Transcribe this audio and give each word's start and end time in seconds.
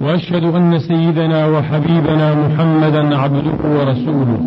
وأشهد 0.00 0.44
أن 0.44 0.78
سيدنا 0.78 1.46
وحبيبنا 1.46 2.34
محمدا 2.34 3.16
عبده 3.18 3.58
ورسوله 3.64 4.40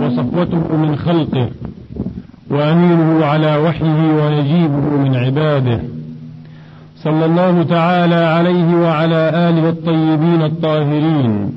وصفوته 0.00 0.76
من 0.76 0.96
خلقه 0.96 1.48
وأمينه 2.50 3.24
على 3.24 3.56
وحيه 3.56 4.00
ونجيبه 4.20 4.96
من 5.04 5.14
عباده 5.16 5.80
صلى 6.96 7.24
الله 7.24 7.62
تعالى 7.62 8.14
عليه 8.14 8.74
وعلى 8.74 9.30
آله 9.48 9.68
الطيبين 9.68 10.42
الطاهرين 10.42 11.52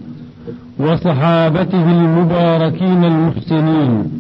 وصحابته 0.79 1.91
المباركين 1.91 3.03
المحسنين 3.03 4.11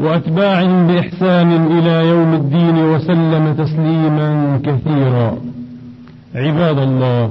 وأتباعهم 0.00 0.86
بإحسان 0.86 1.78
إلى 1.78 2.08
يوم 2.08 2.34
الدين 2.34 2.76
وسلم 2.84 3.54
تسليما 3.54 4.60
كثيرا. 4.64 5.36
عباد 6.34 6.78
الله 6.78 7.30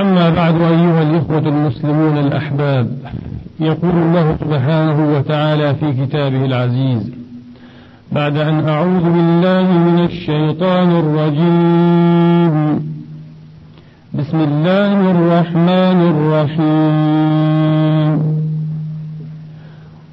أما 0.00 0.30
بعد 0.30 0.54
أيها 0.54 1.02
الإخوة 1.02 1.38
المسلمون 1.38 2.18
الأحباب 2.18 2.88
يقول 3.60 3.90
الله 3.90 4.36
سبحانه 4.40 5.16
وتعالى 5.16 5.74
في 5.74 5.92
كتابه 5.92 6.44
العزيز 6.44 7.10
بعد 8.12 8.36
أن 8.36 8.68
أعوذ 8.68 9.02
بالله 9.02 9.72
من 9.72 10.04
الشيطان 10.04 10.90
الرجيم. 10.90 12.80
بسم 14.14 14.40
الله 14.40 15.10
الرحمن 15.10 16.00
الرحيم. 16.12 17.60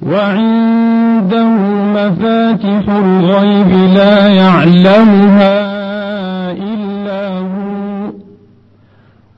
وعنده 0.02 1.48
مفاتح 1.94 2.88
الغيب 2.88 3.94
لا 3.94 4.28
يعلمها. 4.28 5.67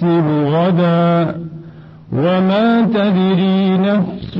تكسب 0.00 0.26
غدا 0.54 1.36
وما 2.12 2.82
تدري 2.82 3.78
نفس 3.78 4.36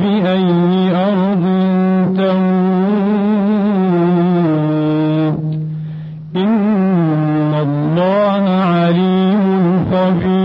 بأي 0.00 0.90
أرض 1.08 1.44
تموت. 2.16 2.56
إن 6.36 7.54
الله 7.54 8.44
عليم 8.74 9.44
خبير. 9.90 10.36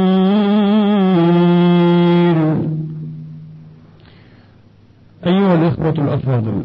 أيها 5.25 5.55
الإخوة 5.55 5.89
الأفاضل 5.89 6.63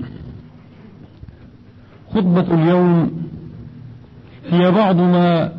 خطبة 2.14 2.54
اليوم 2.54 3.10
هي 4.50 4.70
بعض 4.70 4.96
ما 4.96 5.52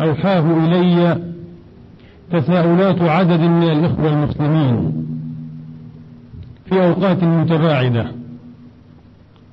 أوحاه 0.00 0.66
إلي 0.66 1.22
تساؤلات 2.32 3.02
عدد 3.02 3.40
من 3.40 3.62
الإخوة 3.62 4.08
المسلمين 4.12 4.92
في 6.66 6.86
أوقات 6.86 7.24
متباعدة 7.24 8.06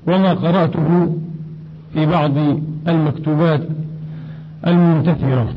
وما 0.07 0.33
قرأته 0.33 1.17
في 1.93 2.05
بعض 2.05 2.31
المكتوبات 2.87 3.61
المنتثرة. 4.67 5.53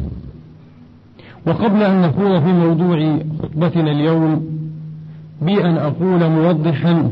وقبل 1.46 1.82
أن 1.82 2.02
نخوض 2.02 2.42
في 2.42 2.52
موضوع 2.52 3.18
خطبتنا 3.42 3.90
اليوم 3.90 4.46
بي 5.42 5.64
أن 5.64 5.76
أقول 5.76 6.30
موضحا 6.30 7.10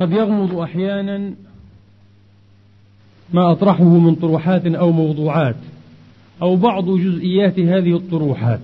قد 0.00 0.12
يغمض 0.12 0.58
أحيانا 0.58 1.34
ما 3.32 3.52
أطرحه 3.52 3.84
من 3.84 4.14
طروحات 4.14 4.66
أو 4.66 4.92
موضوعات 4.92 5.56
أو 6.42 6.56
بعض 6.56 6.90
جزئيات 6.90 7.58
هذه 7.58 7.96
الطروحات. 7.96 8.60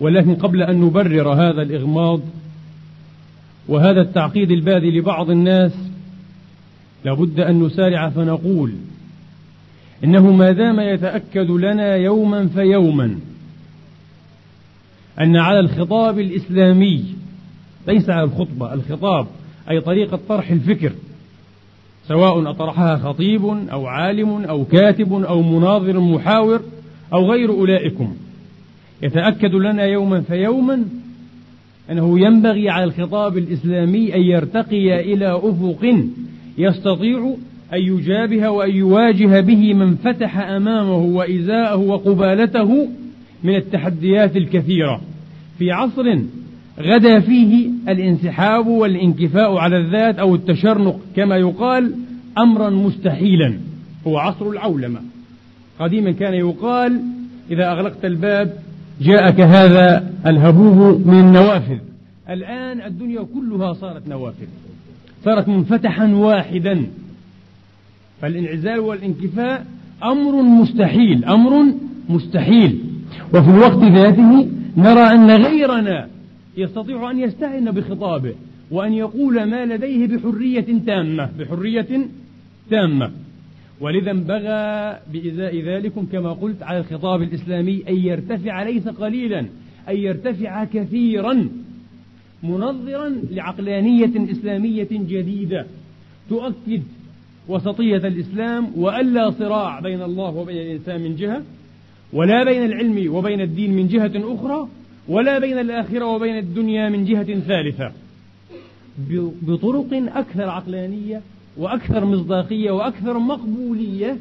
ولكن 0.00 0.34
قبل 0.34 0.62
أن 0.62 0.80
نبرر 0.80 1.32
هذا 1.32 1.62
الإغماض 1.62 2.20
وهذا 3.68 4.00
التعقيد 4.00 4.50
البادي 4.50 4.90
لبعض 4.90 5.30
الناس 5.30 5.72
لابد 7.04 7.40
أن 7.40 7.62
نسارع 7.62 8.08
فنقول 8.08 8.72
إنه 10.04 10.32
ما 10.32 10.52
دام 10.52 10.80
يتأكد 10.80 11.50
لنا 11.50 11.96
يوما 11.96 12.46
فيوما 12.46 13.18
أن 15.20 15.36
على 15.36 15.60
الخطاب 15.60 16.18
الإسلامي 16.18 17.04
ليس 17.88 18.10
على 18.10 18.24
الخطبة 18.24 18.74
الخطاب 18.74 19.26
أي 19.70 19.80
طريقة 19.80 20.20
طرح 20.28 20.50
الفكر 20.50 20.92
سواء 22.08 22.50
أطرحها 22.50 22.96
خطيب 22.96 23.44
أو 23.72 23.86
عالم 23.86 24.44
أو 24.44 24.64
كاتب 24.64 25.12
أو 25.12 25.42
مناظر 25.42 26.00
محاور 26.00 26.60
أو 27.12 27.30
غير 27.30 27.50
أولئكم. 27.50 28.14
يتأكد 29.02 29.54
لنا 29.54 29.84
يوما 29.84 30.20
فيوما 30.20 30.84
أنه 31.90 32.20
ينبغي 32.20 32.70
على 32.70 32.84
الخطاب 32.84 33.38
الإسلامي 33.38 34.14
أن 34.14 34.20
يرتقي 34.20 35.00
إلى 35.12 35.40
أفق 35.42 35.94
يستطيع 36.58 37.34
أن 37.72 37.80
يجابه 37.80 38.48
وأن 38.50 38.70
يواجه 38.70 39.40
به 39.40 39.74
من 39.74 39.96
فتح 39.96 40.38
أمامه 40.38 40.98
وإزاءه 40.98 41.76
وقبالته 41.76 42.88
من 43.44 43.54
التحديات 43.56 44.36
الكثيرة. 44.36 45.00
في 45.58 45.72
عصر 45.72 46.18
غدا 46.80 47.20
فيه 47.20 47.70
الانسحاب 47.88 48.66
والانكفاء 48.66 49.56
على 49.56 49.76
الذات 49.76 50.18
أو 50.18 50.34
التشرنق 50.34 51.00
كما 51.16 51.36
يقال 51.36 51.92
أمرا 52.38 52.70
مستحيلا 52.70 53.54
هو 54.06 54.18
عصر 54.18 54.50
العولمة. 54.50 55.00
قديما 55.80 56.12
كان 56.12 56.34
يقال 56.34 57.00
إذا 57.50 57.72
أغلقت 57.72 58.04
الباب 58.04 58.52
جاءك 59.00 59.40
هذا 59.40 60.10
الهبوب 60.26 61.06
من 61.06 61.20
النوافذ 61.20 61.78
الآن 62.30 62.80
الدنيا 62.80 63.26
كلها 63.34 63.72
صارت 63.72 64.08
نوافذ. 64.08 64.46
صارت 65.24 65.48
منفتحا 65.48 66.06
واحدا. 66.06 66.86
فالانعزال 68.22 68.78
والانكفاء 68.78 69.66
أمر 70.04 70.42
مستحيل 70.42 71.24
أمر 71.24 71.64
مستحيل. 72.08 72.78
وفي 73.34 73.50
الوقت 73.50 73.84
ذاته 73.84 74.48
نرى 74.76 75.00
أن 75.00 75.30
غيرنا 75.30 76.08
يستطيع 76.56 77.10
أن 77.10 77.18
يستعن 77.18 77.70
بخطابه 77.70 78.34
وأن 78.70 78.92
يقول 78.92 79.44
ما 79.44 79.66
لديه 79.66 80.06
بحرية 80.06 80.66
تامة 80.86 81.30
بحرية 81.38 82.08
تامة. 82.70 83.10
ولذا 83.80 84.10
انبغى 84.10 84.98
بإزاء 85.12 85.60
ذلكم 85.60 86.06
كما 86.12 86.32
قلت 86.32 86.62
على 86.62 86.78
الخطاب 86.78 87.22
الإسلامي 87.22 87.84
أن 87.88 87.96
يرتفع 87.96 88.62
ليس 88.62 88.88
قليلا 88.88 89.40
أن 89.88 89.96
يرتفع 89.96 90.64
كثيرا 90.64 91.48
منظرا 92.42 93.08
لعقلانية 93.30 94.32
إسلامية 94.32 94.88
جديدة 94.92 95.66
تؤكد 96.28 96.82
وسطية 97.48 97.96
الإسلام 97.96 98.72
وألا 98.76 99.30
صراع 99.30 99.80
بين 99.80 100.02
الله 100.02 100.36
وبين 100.36 100.56
الإنسان 100.56 101.00
من 101.00 101.16
جهة 101.16 101.42
ولا 102.12 102.44
بين 102.44 102.64
العلم 102.64 103.14
وبين 103.14 103.40
الدين 103.40 103.76
من 103.76 103.88
جهة 103.88 104.34
أخرى. 104.34 104.68
ولا 105.08 105.38
بين 105.38 105.58
الآخرة 105.58 106.06
وبين 106.06 106.38
الدنيا 106.38 106.88
من 106.88 107.04
جهة 107.04 107.40
ثالثة. 107.40 107.92
بطرق 109.42 109.86
أكثر 109.92 110.48
عقلانية 110.48 111.20
وأكثر 111.56 112.04
مصداقية 112.04 112.70
وأكثر 112.70 113.18
مقبولية 113.18 114.16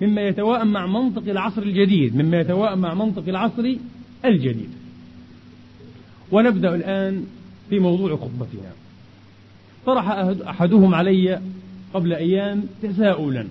مما 0.00 0.22
يتواءم 0.28 0.72
مع 0.72 0.86
منطق 0.86 1.22
العصر 1.28 1.62
الجديد 1.62 2.16
مما 2.16 2.40
يتواءم 2.40 2.78
مع 2.78 2.94
منطق 2.94 3.28
العصر 3.28 3.76
الجديد. 4.24 4.70
ونبدأ 6.32 6.74
الآن 6.74 7.24
في 7.70 7.78
موضوع 7.78 8.16
خطبتنا. 8.16 8.72
طرح 9.86 10.08
أحدهم 10.48 10.94
علي 10.94 11.40
قبل 11.94 12.12
أيام 12.12 12.64
تساؤلا. 12.82 13.46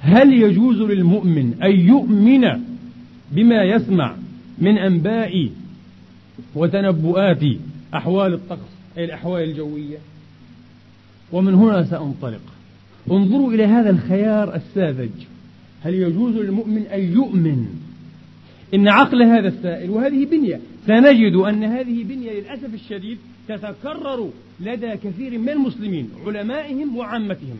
هل 0.00 0.32
يجوز 0.32 0.76
للمؤمن 0.76 1.54
أن 1.62 1.80
يؤمن 1.80 2.48
بما 3.32 3.64
يسمع 3.64 4.14
من 4.60 4.78
أنباء 4.78 5.50
وتنبؤات 6.54 7.42
أحوال 7.94 8.34
الطقس 8.34 8.70
أي 8.98 9.04
الأحوال 9.04 9.42
الجوية. 9.42 9.98
ومن 11.32 11.54
هنا 11.54 11.84
سأنطلق. 11.84 12.40
انظروا 13.10 13.52
إلى 13.52 13.64
هذا 13.64 13.90
الخيار 13.90 14.54
الساذج. 14.54 15.10
هل 15.82 15.94
يجوز 15.94 16.36
للمؤمن 16.36 16.82
أن 16.82 17.12
يؤمن؟ 17.12 17.66
إن 18.74 18.88
عقل 18.88 19.22
هذا 19.22 19.48
السائل 19.48 19.90
وهذه 19.90 20.24
بنية. 20.24 20.60
سنجد 20.86 21.34
أن 21.34 21.64
هذه 21.64 22.04
بنية 22.04 22.40
للأسف 22.40 22.74
الشديد 22.74 23.18
تتكرر 23.48 24.30
لدى 24.60 24.96
كثير 24.96 25.38
من 25.38 25.48
المسلمين 25.48 26.10
علمائهم 26.26 26.96
وعامتهم. 26.96 27.56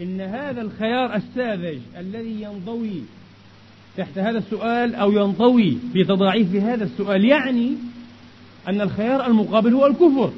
إن 0.00 0.20
هذا 0.20 0.62
الخيار 0.62 1.16
الساذج 1.16 1.78
الذي 1.98 2.42
ينضوي 2.42 3.02
تحت 3.96 4.18
هذا 4.18 4.38
السؤال 4.38 4.94
أو 4.94 5.12
ينطوي 5.12 5.78
في 5.92 6.04
تضاعيف 6.04 6.54
هذا 6.54 6.84
السؤال 6.84 7.24
يعني 7.24 7.72
أن 8.68 8.80
الخيار 8.80 9.26
المقابل 9.26 9.74
هو 9.74 9.86
الكفر. 9.86 10.32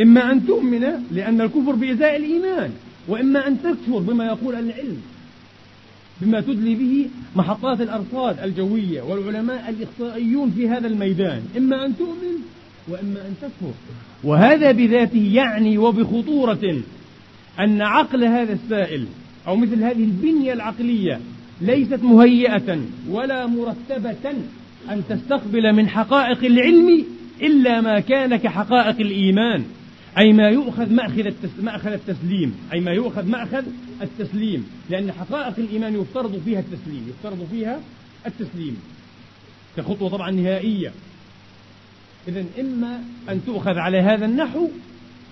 إما 0.00 0.32
أن 0.32 0.46
تؤمن 0.46 0.84
لأن 1.10 1.40
الكفر 1.40 1.72
بإزاء 1.72 2.16
الإيمان 2.16 2.70
وإما 3.08 3.46
أن 3.46 3.62
تكفر 3.62 3.98
بما 3.98 4.26
يقول 4.26 4.54
العلم 4.54 5.02
بما 6.20 6.40
تدلي 6.40 6.74
به 6.74 7.08
محطات 7.36 7.80
الأرصاد 7.80 8.38
الجوية 8.38 9.02
والعلماء 9.02 9.68
الإخصائيون 9.68 10.50
في 10.50 10.68
هذا 10.68 10.86
الميدان. 10.86 11.42
إما 11.56 11.86
أن 11.86 11.96
تؤمن 11.96 12.38
وإما 12.88 13.20
أن 13.20 13.34
تكفر. 13.42 13.72
وهذا 14.24 14.72
بذاته 14.72 15.30
يعني 15.34 15.78
وبخطورة 15.78 16.80
أن 17.60 17.82
عقل 17.82 18.24
هذا 18.24 18.52
السائل 18.52 19.06
أو 19.46 19.56
مثل 19.56 19.82
هذه 19.82 20.04
البنية 20.04 20.52
العقلية 20.52 21.20
ليست 21.60 22.02
مهيئة 22.02 22.80
ولا 23.08 23.46
مرتبة 23.46 24.32
أن 24.90 25.02
تستقبل 25.08 25.72
من 25.72 25.88
حقائق 25.88 26.44
العلم 26.44 27.04
إلا 27.42 27.80
ما 27.80 28.00
كان 28.00 28.36
كحقائق 28.36 29.00
الإيمان 29.00 29.64
أي 30.18 30.32
ما 30.32 30.48
يؤخذ 30.48 30.92
مأخذ 30.92 31.30
مأخذ 31.62 31.92
التسليم 31.92 32.54
أي 32.72 32.80
ما 32.80 32.92
يؤخذ 32.92 33.26
مأخذ 33.26 33.64
التسليم 34.02 34.66
لأن 34.90 35.12
حقائق 35.12 35.54
الإيمان 35.58 35.94
يفترض 35.94 36.42
فيها 36.44 36.60
التسليم 36.60 37.08
يفترض 37.08 37.48
فيها 37.50 37.80
التسليم. 38.26 38.76
كخطوة 39.76 40.08
طبعا 40.08 40.30
نهائية. 40.30 40.92
إذا 42.28 42.44
إما 42.60 43.02
أن 43.28 43.40
تؤخذ 43.46 43.78
على 43.78 43.98
هذا 43.98 44.26
النحو 44.26 44.68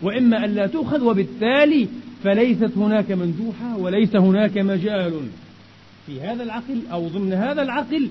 وإما 0.02 0.44
أن 0.44 0.54
لا 0.54 0.66
تؤخذ 0.66 1.04
وبالتالي 1.04 1.88
فليست 2.24 2.72
هناك 2.76 3.10
مندوحة 3.10 3.76
وليس 3.76 4.16
هناك 4.16 4.58
مجال. 4.58 5.12
في 6.06 6.20
هذا 6.20 6.42
العقل 6.42 6.80
أو 6.92 7.08
ضمن 7.08 7.32
هذا 7.32 7.62
العقل 7.62 8.08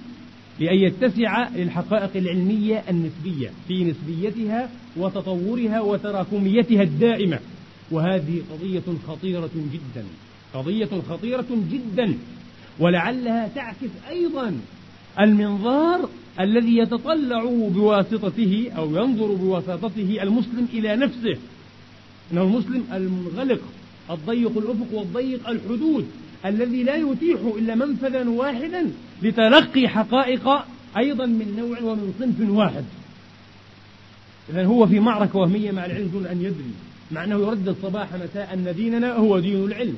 لأن 0.60 0.78
يتسع 0.78 1.50
للحقائق 1.50 2.10
العلمية 2.16 2.84
النسبية 2.90 3.52
في 3.68 3.84
نسبيتها 3.84 4.70
وتطورها 4.98 5.82
وتراكميتها 5.82 6.84
الدائمة. 6.84 7.40
وهذه 7.92 8.42
قضية 8.52 8.84
خطيرة 9.08 9.50
جدا 9.74 10.06
قضية 10.54 10.90
خطيرة 11.10 11.46
جدا. 11.72 12.18
ولعلها 12.80 13.48
تعكس 13.56 13.90
أيضا 14.10 14.60
المنظار 15.20 16.10
الذي 16.40 16.78
يتطلع 16.78 17.44
بواسطته 17.76 18.72
أو 18.78 18.96
ينظر 18.96 19.34
بواسطته 19.34 20.18
المسلم 20.22 20.68
إلى 20.74 20.96
نفسه. 20.96 21.38
إنه 22.32 22.42
المسلم 22.42 22.84
المنغلق 22.94 23.62
الضيق 24.12 24.58
الأفق 24.58 24.94
والضيق 24.94 25.50
الحدود. 25.50 26.06
الذي 26.46 26.84
لا 26.84 26.96
يتيح 26.96 27.40
إلا 27.58 27.76
منفذا 27.76 28.30
واحدا 28.30 28.92
لتلقي 29.22 29.88
حقائق 29.88 30.50
أيضا 30.98 31.26
من 31.26 31.56
نوع 31.58 31.92
ومن 31.92 32.14
صنف 32.20 32.50
واحد. 32.50 32.84
إذا 34.50 34.66
هو 34.66 34.88
في 34.88 35.00
معركة 35.00 35.40
وهمية 35.40 35.72
مع 35.72 35.86
العلم 35.86 36.08
دون 36.08 36.26
أن 36.26 36.38
يدري 36.38 36.72
مع 37.12 37.24
أنه 37.24 37.36
يردد 37.36 37.76
صباح 37.84 38.08
مساء 38.14 38.54
أن 38.54 38.74
ديننا 38.76 39.14
هو 39.14 39.40
دين 39.40 39.64
العلم. 39.64 39.98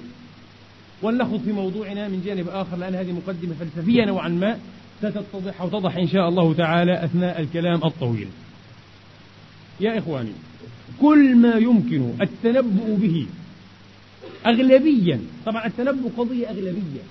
ولنخوض 1.01 1.41
في 1.41 1.51
موضوعنا 1.51 2.07
من 2.07 2.21
جانب 2.25 2.47
آخر 2.49 2.77
لأن 2.77 2.95
هذه 2.95 3.11
مقدمة 3.11 3.53
فلسفية 3.59 4.05
نوعا 4.05 4.29
ما 4.29 4.57
ستتضح 4.99 5.61
أو 5.61 5.69
تضح 5.69 5.95
إن 5.95 6.07
شاء 6.07 6.29
الله 6.29 6.53
تعالى 6.53 7.03
أثناء 7.03 7.41
الكلام 7.41 7.79
الطويل. 7.83 8.27
يا 9.79 9.97
إخواني 9.97 10.31
كل 11.01 11.35
ما 11.35 11.55
يمكن 11.55 12.13
التنبؤ 12.21 12.95
به 12.95 13.27
أغلبيا. 14.45 15.19
طبعا 15.45 15.67
التنبؤ 15.67 16.09
قضية 16.17 16.49
أغلبية. 16.49 17.01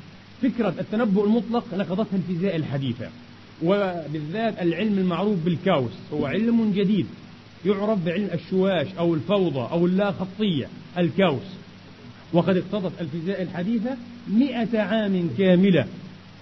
فكرة 0.43 0.75
التنبؤ 0.81 1.25
المطلق 1.25 1.65
نقضتها 1.75 2.17
الفيزياء 2.17 2.57
الحديثة. 2.57 3.09
وبالذات 3.63 4.63
العلم 4.63 4.99
المعروف 4.99 5.39
بالكاوس. 5.45 5.91
هو 6.13 6.27
علم 6.27 6.73
جديد. 6.73 7.07
يعرف 7.67 8.05
بعلم 8.05 8.31
الشواش 8.35 8.87
أو 8.99 9.15
الفوضى 9.15 9.69
أو 9.73 9.87
اللا 9.87 10.13
خطية 10.13 10.69
الكاوس. 10.99 11.47
وقد 12.33 12.57
اقتضت 12.57 12.93
الفيزياء 13.01 13.43
الحديثة 13.43 13.97
مئة 14.29 14.81
عام 14.81 15.31
كاملة. 15.39 15.87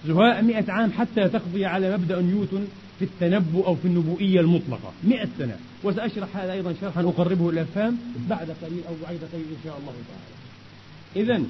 زهاء 0.07 0.41
مئة 0.41 0.71
عام 0.71 0.91
حتى 0.91 1.29
تقضي 1.29 1.65
على 1.65 1.97
مبدأ 1.97 2.21
نيوتن 2.21 2.67
في 2.99 3.05
التنبؤ 3.05 3.65
أو 3.67 3.75
في 3.75 3.87
النبوئية 3.87 4.39
المطلقة. 4.39 4.91
مئة 5.03 5.27
سنة. 5.39 5.57
وسأشرح 5.83 6.37
هذا 6.37 6.53
أيضا 6.53 6.73
شرحا 6.81 7.01
أقربه 7.01 7.49
إلى 7.49 7.61
الأفهام 7.61 7.97
بعد 8.29 8.47
قليل 8.61 8.81
أو 8.89 8.93
بعد 9.03 9.19
قليل 9.33 9.45
إن 9.51 9.63
شاء 9.63 9.77
الله 9.77 9.91
تعالى. 9.91 10.44
إذا 11.15 11.41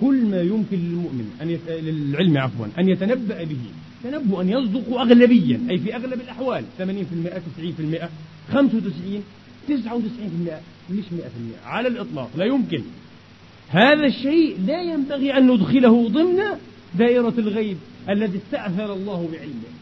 كل 0.00 0.24
ما 0.24 0.40
يمكن 0.40 0.76
للمؤمن 0.76 1.30
أن 1.42 1.50
يت... 1.50 1.60
للعلم 1.68 2.38
عفوا 2.38 2.66
أن 2.78 2.88
يتنبأ 2.88 3.44
به 3.44 3.64
تنبؤا 4.04 4.42
يصدق 4.42 5.00
أغلبيا 5.00 5.60
أي 5.70 5.78
في 5.78 5.96
أغلب 5.96 6.20
الأحوال 6.20 6.64
80% 6.78 6.82
90% 6.82 6.84
95 8.52 9.22
99% 9.68 9.72
مش 10.90 11.04
100% 11.04 11.66
على 11.66 11.88
الإطلاق 11.88 12.30
لا 12.36 12.44
يمكن. 12.44 12.82
هذا 13.68 14.06
الشيء 14.06 14.56
لا 14.66 14.82
ينبغي 14.82 15.38
أن 15.38 15.50
ندخله 15.50 16.08
ضمن 16.08 16.40
دائرة 16.98 17.34
الغيب 17.38 17.76
الذي 18.08 18.38
استأثر 18.38 18.92
الله 18.94 19.28
بعلمه. 19.32 19.72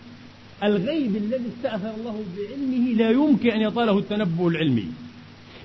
الغيب 0.64 1.16
الذي 1.16 1.44
استأثر 1.58 1.94
الله 2.00 2.24
بعلمه 2.36 2.92
لا 2.92 3.10
يمكن 3.10 3.50
أن 3.50 3.60
يطاله 3.60 3.98
التنبؤ 3.98 4.48
العلمي. 4.48 4.86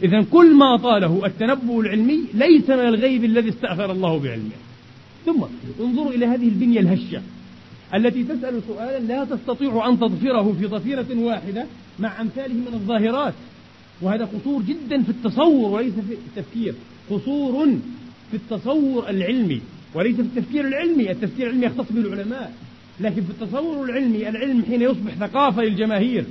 إذا 0.04 0.22
كل 0.32 0.56
ما 0.56 0.78
طاله 0.78 1.26
التنبؤ 1.26 1.82
العلمي 1.82 2.20
ليس 2.34 2.70
من 2.70 2.88
الغيب 2.88 3.24
الذي 3.24 3.50
استأثر 3.50 3.92
الله 3.92 4.20
بعلمه. 4.20 4.50
ثم 5.26 5.44
انظروا 5.80 6.12
إلى 6.12 6.26
هذه 6.26 6.48
البنية 6.48 6.80
الهشة 6.80 7.22
التي 7.96 8.24
تسأل 8.24 8.62
سؤالا 8.68 9.00
لا 9.00 9.24
تستطيع 9.24 9.90
أن 9.90 10.00
تضفره 10.00 10.56
في 10.60 10.66
ضفيرة 10.66 11.06
واحدة 11.18 11.66
مع 12.00 12.22
أمثاله 12.22 12.54
من 12.54 12.74
الظاهرات. 12.74 13.34
وهذا 14.02 14.26
قصور 14.26 14.62
جدا 14.62 15.04
في 15.04 15.10
التصور 15.10 15.72
وليس 15.72 15.94
في 15.94 16.14
التفكير. 16.14 16.74
قصور 17.10 17.68
في 18.32 18.38
التصور 18.38 19.10
العلمي 19.10 19.62
وليس 19.94 20.16
في 20.16 20.22
التفكير 20.22 20.68
العلمي. 20.68 21.12
التفكير 21.12 21.48
العلمي 21.48 21.66
يختص 21.66 21.92
به 21.92 22.02
العلماء 22.02 22.54
لكن 23.00 23.22
في 23.22 23.30
التصور 23.30 23.86
العلمي 23.86 24.30
العلم 24.30 24.64
حين 24.64 24.82
يصبح 24.82 25.14
ثقافة 25.20 25.62
للجماهير. 25.62 26.26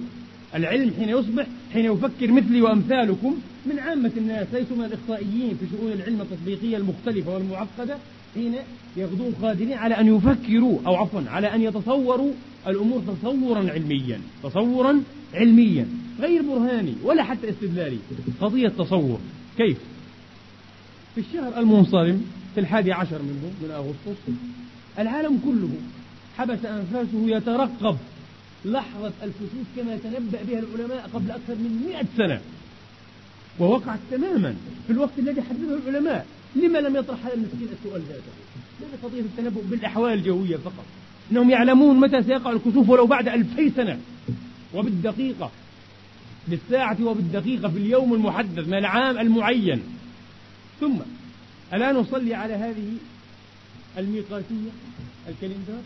العلم 0.55 0.93
حين 0.99 1.09
يصبح 1.09 1.47
حين 1.73 1.85
يفكر 1.85 2.33
مثلي 2.33 2.63
وأمثالكم 2.63 3.37
من 3.67 3.79
عامة 3.79 4.13
الناس 4.17 4.47
ليسوا 4.53 4.77
من 4.77 4.85
الإخطائيين 4.85 5.57
في 5.61 5.67
شؤون 5.77 5.93
العلم 5.93 6.21
التطبيقية 6.21 6.77
المختلفة 6.77 7.35
والمعقدة 7.35 7.97
حين 8.35 8.55
يغدون 8.97 9.35
قادرين 9.43 9.73
على 9.73 9.95
أن 9.95 10.17
يفكروا 10.17 10.79
أو 10.87 10.95
عفوا 10.95 11.21
على 11.27 11.55
أن 11.55 11.63
يتصوروا 11.63 12.33
الأمور 12.67 13.03
تصورا 13.03 13.71
علميا 13.71 14.21
تصورا 14.43 15.03
علميا 15.35 15.87
غير 16.21 16.43
برهاني 16.43 16.95
ولا 17.03 17.23
حتى 17.23 17.51
استدلالي. 17.51 17.99
قضية 18.41 18.69
تصور 18.69 19.19
كيف؟ 19.57 19.79
في 21.15 21.21
الشهر 21.21 21.59
المنصرم 21.59 22.25
في 22.55 22.61
الحادي 22.61 22.93
عشر 22.93 23.23
منه 23.23 23.51
من 23.63 23.71
أغسطس 23.71 24.33
العالم 24.99 25.41
كله 25.45 25.71
حبس 26.39 26.65
أنفاسه 26.65 27.37
يترقب 27.37 27.97
لحظة 28.65 29.13
الكسوف 29.23 29.67
كما 29.77 29.97
تنبأ 29.97 30.39
بها 30.49 30.59
العلماء 30.59 31.11
قبل 31.15 31.31
أكثر 31.31 31.55
من 31.55 31.87
مئة 31.89 32.07
سنة. 32.17 32.41
ووقعت 33.59 33.99
تماما 34.11 34.55
في 34.87 34.93
الوقت 34.93 35.19
الذي 35.19 35.43
حدده 35.43 35.79
العلماء. 35.89 36.27
لما 36.57 36.79
لم 36.79 36.97
يطرح 36.97 37.27
هذا 37.27 37.35
المسكين 37.35 37.69
السؤال 37.79 38.03
ذاته؟ 38.03 38.23
ليس 38.81 38.91
قضية 39.03 39.21
التنبؤ 39.21 39.63
بالأحوال 39.63 40.13
الجوية 40.13 40.57
فقط. 40.57 40.85
إنهم 41.33 41.51
يعلمون 41.51 42.01
متى 42.01 42.23
سيقع 42.23 42.51
الكسوف 42.51 42.89
ولو 42.89 43.07
بعد 43.07 43.29
ألفي 43.29 43.71
سنة. 43.71 43.99
وبالدقيقة 44.75 45.51
بالساعة 46.49 46.97
وبالدقيقة 47.05 47.69
في 47.69 47.79
اليوم 47.79 48.15
المحدد 48.15 48.69
من 48.69 48.75
العام 48.75 49.19
المعين. 49.19 49.83
ثم 50.81 50.97
ألا 51.73 51.93
نصلي 51.93 52.35
على 52.35 52.55
هذه 52.55 52.93
الميقاتية 53.99 54.71
الكالندر 55.29 55.83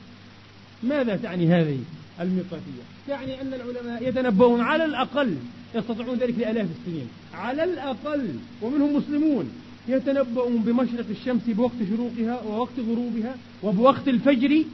ماذا 0.82 1.16
تعني 1.16 1.46
هذه؟ 1.46 1.78
الميقاتية. 2.20 2.82
تعني 3.08 3.40
أن 3.40 3.54
العلماء 3.54 4.08
يتنبؤون 4.08 4.60
على 4.60 4.84
الأقل 4.84 5.36
يستطيعون 5.74 6.18
ذلك 6.18 6.38
لآلاف 6.38 6.66
السنين. 6.80 7.08
على 7.34 7.64
الأقل 7.64 8.34
ومنهم 8.62 8.96
مسلمون 8.96 9.50
يتنبؤون 9.88 10.56
بمشرق 10.56 11.06
الشمس 11.10 11.42
بوقت 11.46 11.76
شروقها 11.90 12.42
ووقت 12.42 12.78
غروبها 12.88 13.36
وبوقت 13.62 14.08
الفجر 14.08 14.64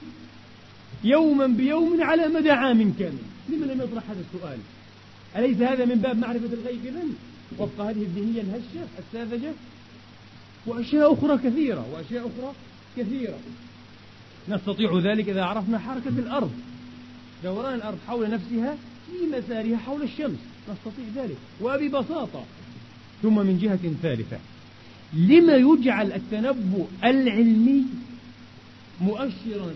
يوما 1.04 1.46
بيوم 1.46 2.02
على 2.02 2.28
مدى 2.28 2.50
عام 2.50 2.94
كامل. 2.98 3.18
لمن 3.48 3.66
لم 3.66 3.80
يطرح 3.80 4.10
هذا 4.10 4.24
السؤال؟ 4.34 4.58
أليس 5.36 5.56
هذا 5.56 5.84
من 5.84 5.94
باب 5.94 6.18
معرفة 6.18 6.48
الغيب 6.52 6.86
إذا 6.86 7.02
وفق 7.58 7.84
هذه 7.84 8.02
الذهنية 8.02 8.40
الهشة 8.40 8.86
الساذجة. 8.98 9.52
وأشياء 10.66 11.12
أخرى 11.12 11.38
كثيرة 11.38 11.86
وأشياء 11.92 12.20
أخرى 12.20 12.52
كثيرة. 12.96 13.38
نستطيع 14.48 14.98
ذلك 14.98 15.28
إذا 15.28 15.42
عرفنا 15.42 15.78
حركة 15.78 16.18
الأرض. 16.18 16.50
دوران 17.44 17.74
الأرض 17.74 17.98
حول 18.08 18.30
نفسها 18.30 18.76
في 19.06 19.36
مسارها 19.38 19.76
حول 19.76 20.02
الشمس. 20.02 20.38
نستطيع 20.68 21.24
ذلك. 21.24 21.36
وببساطة 21.60 22.44
ثم 23.22 23.34
من 23.34 23.58
جهة 23.62 23.92
ثالثة. 24.02 24.38
لما 25.12 25.56
يجعل 25.56 26.12
التنبؤ 26.12 26.86
العلمي 27.04 27.84
مؤشرا؟ 29.00 29.74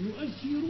يؤشر 0.00 0.62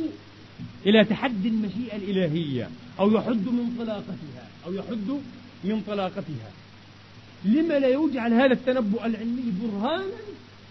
إلى 0.87 1.05
تحدي 1.05 1.49
المشيئة 1.49 1.97
الإلهية 1.97 2.71
أو 3.01 3.13
يحد 3.13 3.49
من 3.49 3.75
طلاقتها 3.79 4.49
أو 4.67 4.75
يحد 4.75 5.21
من 5.65 5.83
طلاقتها. 5.87 6.51
لما 7.45 7.79
لا 7.79 7.89
يجعل 7.89 8.33
هذا 8.33 8.53
التنبؤ 8.53 9.07
العلمي 9.07 9.53
برهانا 9.63 10.05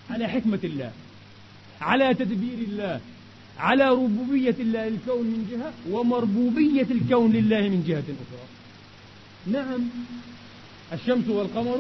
على 0.09 0.27
حكمة 0.27 0.59
الله 0.63 0.91
على 1.81 2.13
تدبير 2.13 2.57
الله 2.67 3.01
على 3.59 3.89
ربوبية 3.89 4.55
الله 4.59 4.87
الكون 4.87 5.25
من 5.25 5.47
جهة 5.51 5.71
ومربوبية 5.91 6.87
الكون 6.91 7.31
لله 7.31 7.61
من 7.61 7.83
جهة 7.87 8.03
أخرى. 8.23 8.45
نعم 9.47 9.81
الشمس 10.93 11.27
والقمر 11.27 11.79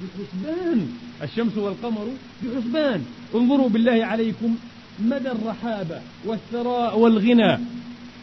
بحسبان. 0.00 0.88
الشمس 1.22 1.56
والقمر 1.56 2.06
بحسبان. 2.42 3.04
انظروا 3.34 3.68
بالله 3.68 4.04
عليكم 4.04 4.56
مدى 4.98 5.30
الرحابة 5.30 6.00
والثراء 6.24 6.98
والغنى 6.98 7.58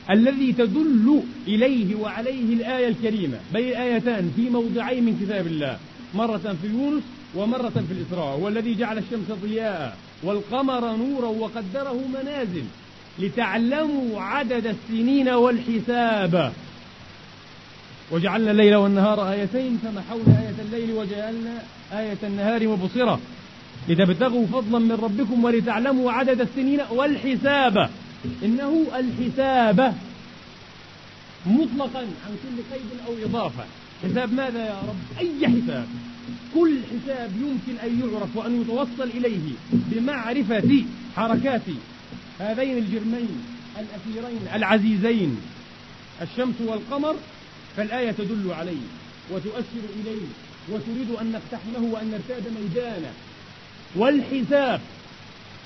الذي 0.10 0.54
تدل 0.54 1.22
إليه 1.48 1.96
وعليه 1.96 2.54
الآية 2.54 2.88
الكريمة. 2.88 3.40
بين 3.54 3.76
آيتان 3.76 4.32
في 4.36 4.50
موضعين 4.50 5.04
من 5.04 5.20
كتاب 5.22 5.48
الله. 5.48 5.80
مرة 6.16 6.56
في 6.62 6.68
يونس 6.68 7.04
ومرة 7.36 7.70
في 7.70 7.94
الإسراء. 7.94 8.40
هو 8.40 8.48
الذي 8.48 8.76
جعل 8.76 8.98
الشمس 8.98 9.32
ضياء 9.44 9.98
والقمر 10.24 10.96
نورا 10.96 11.28
وقدره 11.28 12.00
منازل. 12.14 12.64
لتعلموا 13.20 14.22
عدد 14.22 14.68
السنين 14.68 15.30
والحساب. 15.30 16.54
وجعلنا 18.12 18.52
الليل 18.52 18.76
والنهار 18.76 19.32
آيتين 19.32 19.80
فمحونا 19.84 20.42
آية 20.42 20.56
الليل 20.66 20.92
وجعلنا 20.92 21.64
آية 21.94 22.18
النهار 22.24 22.68
مبصرة. 22.68 23.20
لتبتغوا 23.90 24.48
فضلا 24.48 24.80
من 24.80 24.92
ربكم 24.92 25.44
ولتعلموا 25.44 26.12
عدد 26.12 26.42
السنين 26.42 26.80
والحساب. 26.90 27.90
إنه 28.44 28.86
الحساب 28.96 29.96
مطلقا 31.46 32.00
عن 32.00 32.36
كل 32.44 32.76
قيد 32.76 32.90
أو 33.08 33.30
إضافة. 33.30 33.64
حساب 34.04 34.34
ماذا 34.34 34.66
يا 34.66 34.82
رب؟ 34.88 35.20
أي 35.20 35.48
حساب؟ 35.48 35.86
كل 36.56 36.78
حساب 36.92 37.32
يمكن 37.42 37.80
أن 37.84 38.00
يعرف 38.00 38.36
وأن 38.36 38.62
يتوصل 38.62 39.10
إليه 39.18 39.50
بمعرفة 39.72 40.84
حركات 41.16 41.62
هذين 42.42 42.78
الجرمين 42.78 43.44
الأثيرين 43.80 44.40
العزيزين 44.56 45.42
الشمس 46.22 46.56
والقمر 46.66 47.16
فالآية 47.78 48.12
تدل 48.12 48.52
عليه 48.52 48.86
وتؤثر 49.32 49.84
إليه 50.02 50.28
وتريد 50.70 51.12
أن 51.22 51.32
نقتحمه 51.32 51.94
وأن 51.94 52.12
نرتاد 52.12 52.44
ميدانه 52.62 53.12
والحساب 53.96 54.82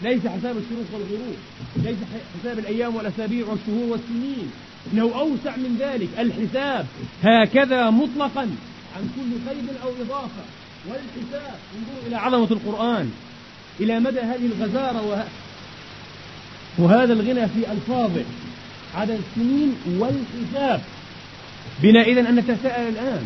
ليس 0.02 0.22
حساب 0.22 0.58
الشروق 0.58 0.86
والغروب 0.94 1.36
ليس 1.76 1.98
حساب 2.40 2.60
الأيام 2.60 2.96
والأسابيع 2.96 3.48
والشهور 3.48 3.92
والسنين 3.92 4.52
إنه 4.94 5.04
أوسع 5.04 5.58
من 5.58 5.78
ذلك 5.80 6.10
الحساب 6.20 6.86
هكذا 7.24 7.90
مطلقا 7.90 8.42
عن 8.96 9.10
كل 9.16 9.50
قيد 9.50 9.70
أو 9.84 9.90
إضافة 10.02 10.44
والحساب 10.88 11.60
انظروا 11.78 12.08
إلى 12.08 12.16
عظمة 12.16 12.52
القرآن 12.52 13.12
إلى 13.80 14.00
مدى 14.00 14.20
هذه 14.20 14.46
الغزارة. 14.46 15.28
وهذا 16.78 17.14
الغنى 17.14 17.48
في 17.48 17.72
ألفاظه 17.72 18.24
عدد 18.96 19.20
السنين 19.30 19.74
والحساب. 20.00 20.82
بنا 21.82 22.02
إذا 22.04 22.30
أن 22.30 22.36
نتساءل 22.36 22.88
الآن. 22.88 23.26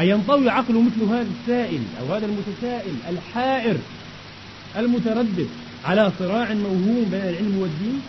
أن 0.00 0.04
ينطوي 0.04 0.50
عقل 0.50 0.74
مثل 0.74 1.02
هذا 1.12 1.26
السائل 1.40 1.80
أو 2.00 2.14
هذا 2.14 2.26
المتسائل 2.26 2.94
الحائر 3.08 3.76
المتردد 4.76 5.48
على 5.84 6.12
صراع 6.18 6.54
موهوم 6.54 7.08
بين 7.10 7.20
العلم 7.20 7.58
والدين؟ 7.58 8.02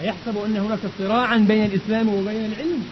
أيحسب 0.00 0.38
أن 0.46 0.56
هناك 0.56 0.78
صراعا 0.98 1.36
بين 1.36 1.64
الإسلام 1.64 2.08
وبين 2.08 2.44
العلم؟ 2.44 2.84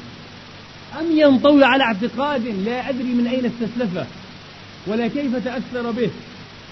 أم 1.00 1.18
ينطوي 1.18 1.64
على 1.64 1.84
اعتقاد 1.84 2.46
لا 2.46 2.88
أدري 2.88 3.04
من 3.04 3.26
أين 3.26 3.44
استسلفه 3.44 4.06
ولا 4.86 5.08
كيف 5.08 5.36
تأثر 5.36 5.90
به؟ 5.90 6.10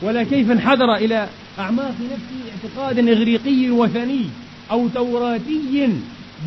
ولا 0.02 0.22
كيف 0.22 0.50
انحدر 0.50 0.94
إلى 0.94 1.28
أعماق 1.58 1.94
نفسه 2.12 2.40
اعتقاد 2.52 3.08
إغريقي 3.08 3.70
وثني 3.70 4.20
أو 4.70 4.88
توراتي 4.88 5.88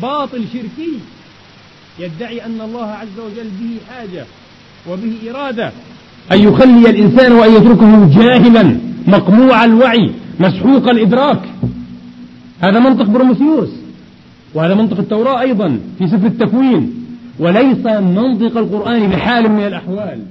باطل 0.02 0.44
شركي. 0.52 0.92
يدعي 1.98 2.46
أن 2.46 2.60
الله 2.60 2.86
عز 2.86 3.18
وجل 3.18 3.48
به 3.60 3.76
حاجة 3.90 4.24
وبه 4.90 5.14
إرادة. 5.30 5.72
أن 6.32 6.38
يخلي 6.38 6.90
الإنسان 6.90 7.32
وأن 7.32 7.54
يتركه 7.54 8.20
جاهلا 8.22 8.78
مقموع 9.06 9.64
الوعي 9.64 10.10
مسحوق 10.40 10.88
الإدراك. 10.88 11.42
هذا 12.60 12.78
منطق 12.78 13.04
بروميثيوس 13.04 13.68
وهذا 14.54 14.74
منطق 14.74 14.98
التوراة 14.98 15.40
أيضا 15.40 15.80
في 15.98 16.06
سفر 16.08 16.26
التكوين. 16.26 16.94
وليس 17.38 17.86
منطق 17.86 18.56
القرآن 18.58 19.08
بحال 19.08 19.52
من 19.52 19.66
الأحوال. 19.66 20.22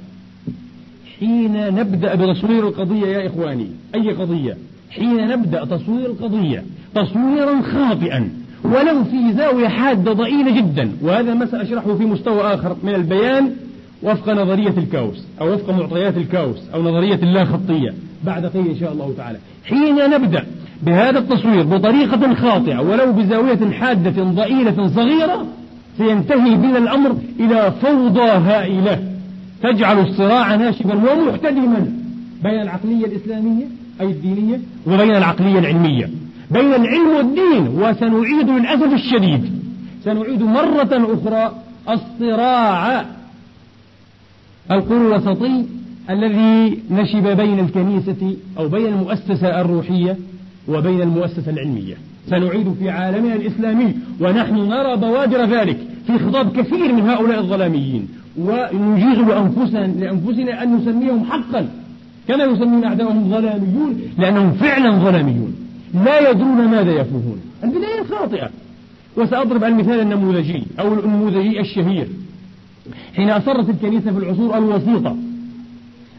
حين 1.20 1.76
نبدأ 1.76 2.16
بتصوير 2.16 2.68
القضية 2.68 3.08
يا 3.08 3.28
إخواني 3.28 3.68
أي 3.96 4.12
قضية؟ 4.12 4.58
حين 4.92 5.28
نبدأ 5.28 5.66
تصوير 5.66 6.06
القضية 6.06 6.64
تصويرا 6.96 7.62
خاطئا 7.62 8.30
ولو 8.64 9.04
في 9.04 9.34
زاوية 9.34 9.68
حادة 9.68 10.14
ضئيلة 10.14 10.58
جدا 10.58 10.92
وهذا 11.02 11.34
ما 11.34 11.46
سأشرحه 11.46 11.96
في 11.96 12.06
مستوى 12.06 12.42
آخر 12.54 12.76
من 12.84 12.96
البيان 12.96 13.52
وفق 14.04 14.30
نظرية 14.30 14.74
الكاوس 14.78 15.24
أو 15.42 15.54
وفق 15.54 15.70
معطيات 15.70 16.18
الكاوس 16.18 16.58
أو 16.74 16.82
نظرية 16.82 17.16
اللا 17.16 17.46
خطية 17.46 17.94
بعد 18.24 18.46
قليل 18.46 18.68
إن 18.68 18.80
شاء 18.80 18.92
الله 18.92 19.14
تعالى. 19.18 19.38
حين 19.66 20.10
نبدأ 20.10 20.46
بهذا 20.84 21.20
التصوير 21.20 21.64
بطريقة 21.64 22.34
خاطئة 22.34 22.80
ولو 22.80 23.12
بزاوية 23.14 23.72
حادة 23.72 24.24
ضئيلة 24.24 24.88
صغيرة 24.88 25.46
سينتهي 25.98 26.56
بنا 26.56 26.78
الأمر 26.78 27.16
إلى 27.40 27.74
فوضى 27.82 28.30
هائلة. 28.30 29.17
تجعل 29.64 30.00
الصراع 30.00 30.56
ناشفا 30.56 30.94
ومحتدما 30.94 31.92
بين 32.44 32.62
العقلية 32.62 33.06
الإسلامية 33.06 33.66
أي 34.02 34.06
الدينية 34.06 34.60
وبين 34.88 35.16
العقلية 35.16 35.60
العلمية. 35.60 36.10
بين 36.52 36.74
العلم 36.74 37.08
والدين 37.18 37.68
وسنعيد 37.68 38.50
للأسف 38.50 38.94
الشديد. 38.94 39.62
سنعيد 40.06 40.42
مرة 40.44 41.14
أخرى 41.14 41.56
الصراع. 41.90 43.06
القول 44.72 45.02
الوسطي 45.02 45.66
الذي 46.10 46.80
نشب 46.92 47.38
بين 47.38 47.60
الكنيسة 47.60 48.36
أو 48.58 48.68
بين 48.68 48.86
المؤسسة 48.86 49.62
الروحية 49.62 50.18
وبين 50.68 51.02
المؤسسة 51.02 51.52
العلمية. 51.52 51.96
سنعيد 52.30 52.76
في 52.80 52.90
عالمنا 52.90 53.36
الإسلامي 53.36 53.94
ونحن 54.20 54.56
نرى 54.56 54.98
بوادر 54.98 55.46
ذلك 55.46 55.78
في 56.08 56.20
خطاب 56.20 56.58
كثير 56.58 56.94
من 56.94 57.10
هؤلاء 57.10 57.40
الظلاميين. 57.40 58.08
ونجيز 58.38 59.20
لأنفسنا, 59.20 59.88
لأنفسنا 59.88 60.64
أن 60.64 60.76
نسميهم 60.76 61.26
حقا. 61.26 61.70
كما 62.28 62.44
يسمون 62.44 62.84
أعداءهم 62.84 63.30
ظلاميون 63.30 64.02
لأنهم 64.18 64.52
فعلا 64.52 64.92
ظلاميون. 64.92 65.56
لا 66.06 66.30
يدرون 66.30 66.68
ماذا 66.68 66.92
يفوهون. 66.92 67.40
البداية 67.64 68.04
خاطئة. 68.04 68.50
وسأضرب 69.18 69.64
المثال 69.64 70.00
النموذجي 70.00 70.64
أو 70.80 70.94
النموذجي 70.94 71.60
الشهير. 71.60 72.08
حين 73.16 73.30
أصرت 73.30 73.70
الكنيسة 73.70 74.12
في 74.12 74.18
العصور 74.18 74.58
الوسيطة 74.58 75.16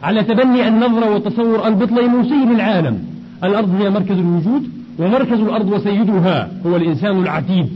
على 0.03 0.25
تبني 0.25 0.69
النظرة 0.69 1.11
والتصور 1.11 1.69
البطليموسي 1.69 2.35
للعالم 2.35 2.99
الأرض 3.45 3.81
هي 3.81 3.91
مركز 3.91 4.19
الوجود 4.19 4.69
ومركز 4.99 5.41
الأرض 5.41 5.73
وسيدها 5.73 6.51
هو 6.67 6.77
الإنسان 6.77 7.23
العتيد. 7.23 7.69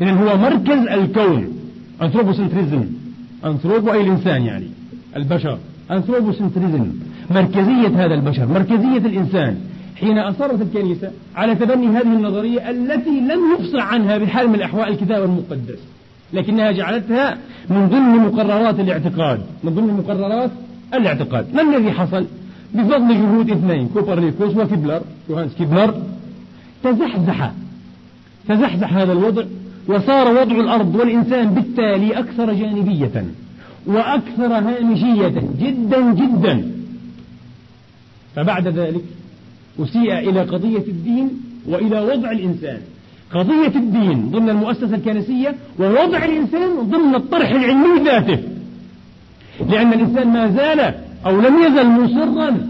إذا 0.00 0.12
هو 0.12 0.36
مركز 0.36 0.78
الكون. 0.78 1.48
أنثروبوسنتريزم 2.02 2.84
أنثروبو 3.44 3.92
أي 3.92 4.00
الإنسان 4.00 4.42
يعني 4.42 4.68
البشر. 5.16 5.58
أنثروبوسنتريزم 5.90 6.86
مركزية 7.30 8.04
هذا 8.04 8.14
البشر 8.14 8.46
مركزية 8.46 8.98
الإنسان. 8.98 9.56
حين 10.00 10.18
أصرت 10.18 10.62
الكنيسة 10.62 11.10
على 11.36 11.54
تبني 11.54 11.86
هذه 11.86 12.02
النظرية 12.02 12.70
التي 12.70 13.20
لم 13.20 13.40
يفصح 13.54 13.92
عنها 13.92 14.18
بحال 14.18 14.48
من 14.48 14.54
الأحوال 14.54 14.88
الكتاب 14.88 15.24
المقدس 15.24 15.78
لكنها 16.32 16.70
جعلتها 16.72 17.38
من 17.70 17.88
ضمن 17.88 18.16
مقررات 18.16 18.80
الاعتقاد 18.80 19.40
من 19.64 19.74
ضمن 19.74 19.94
مقررات 19.94 20.50
الاعتقاد. 20.94 21.54
ما 21.54 21.62
الذي 21.62 21.90
حصل؟ 21.92 22.26
بفضل 22.74 23.14
جهود 23.14 23.50
اثنين 23.50 23.88
كوبرنيكوس 23.88 24.56
وكيبلر 24.56 25.00
يوهانس 25.28 25.54
كيبلر 25.54 25.94
تزحزح. 26.84 27.52
تزحزح 28.48 28.96
هذا 28.96 29.12
الوضع 29.12 29.44
وصار 29.88 30.28
وضع 30.28 30.56
الأرض 30.60 30.94
والإنسان 30.94 31.46
بالتالي 31.50 32.18
أكثر 32.18 32.52
جانبية 32.52 33.24
وأكثر 33.86 34.46
هامشية 34.46 35.42
جدا 35.60 36.14
جدا. 36.14 36.70
فبعد 38.36 38.68
ذلك 38.68 39.04
أسيء 39.80 40.18
إلى 40.18 40.40
قضية 40.40 40.86
الدين 40.88 41.30
وإلى 41.68 42.00
وضع 42.00 42.30
الإنسان. 42.30 42.78
قضية 43.34 43.74
الدين 43.76 44.30
ضمن 44.30 44.50
المؤسسة 44.50 44.94
الكنسية 44.94 45.54
ووضع 45.78 46.24
الإنسان 46.24 46.68
ضمن 46.82 47.14
الطرح 47.14 47.50
العلمي 47.50 48.04
ذاته. 48.04 48.38
لأن 49.70 49.92
الإنسان 49.92 50.28
ما 50.28 50.50
زال 50.50 50.94
أو 51.26 51.40
لم 51.40 51.62
يزل 51.62 51.86
مصرا 51.86 52.66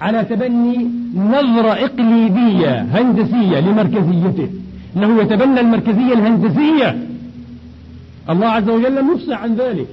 على 0.00 0.24
تبني 0.24 0.90
نظرة 1.14 1.72
إقليدية 1.72 2.82
هندسية 2.82 3.60
لمركزيته. 3.60 4.48
أنه 4.96 5.22
يتبنى 5.22 5.60
المركزية 5.60 6.12
الهندسية. 6.12 7.06
الله 8.30 8.46
عز 8.46 8.68
وجل 8.68 8.94
لم 8.94 9.14
يفصح 9.14 9.42
عن 9.42 9.54
ذلك. 9.54 9.86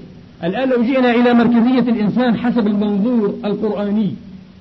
الآن 0.44 0.70
لو 0.70 0.84
جئنا 0.84 1.12
إلى 1.12 1.34
مركزية 1.34 1.92
الإنسان 1.92 2.38
حسب 2.38 2.68
المنظور 2.68 3.34
القرآني. 3.46 4.14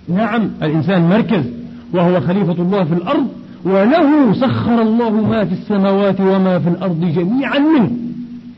نعم 0.08 0.50
الإنسان 0.62 1.08
مركز 1.08 1.44
وهو 1.92 2.20
خليفة 2.20 2.52
الله 2.52 2.84
في 2.84 2.92
الأرض 2.92 3.28
وله 3.64 4.32
سخر 4.32 4.82
الله 4.82 5.10
ما 5.10 5.44
في 5.44 5.52
السماوات 5.52 6.20
وما 6.20 6.58
في 6.58 6.68
الأرض 6.68 7.12
جميعا 7.16 7.58
منه. 7.58 7.90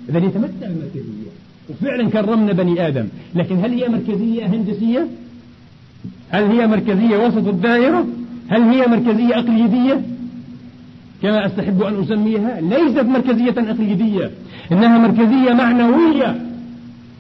إذا 0.09 0.19
يتمتع 0.19 0.67
بالمركزية 0.69 1.29
وفعلا 1.71 2.11
كرمنا 2.11 2.53
بني 2.53 2.89
آدم. 2.89 3.07
لكن 3.35 3.57
هل 3.65 3.73
هي 3.73 3.89
مركزية 3.89 4.47
هندسية؟ 4.47 5.07
هل 6.31 6.45
هي 6.45 6.67
مركزية 6.67 7.27
وسط 7.27 7.49
الدائرة؟ 7.49 8.07
هل 8.49 8.63
هي 8.63 8.87
مركزية 8.87 9.39
أقليدية؟ 9.39 10.01
كما 11.22 11.46
أستحب 11.46 11.83
أن 11.83 12.02
أسميها 12.02 12.61
ليست 12.61 13.04
مركزية 13.04 13.54
أقليدية 13.70 14.31
إنها 14.72 14.98
مركزية 14.98 15.52
معنوية. 15.52 16.37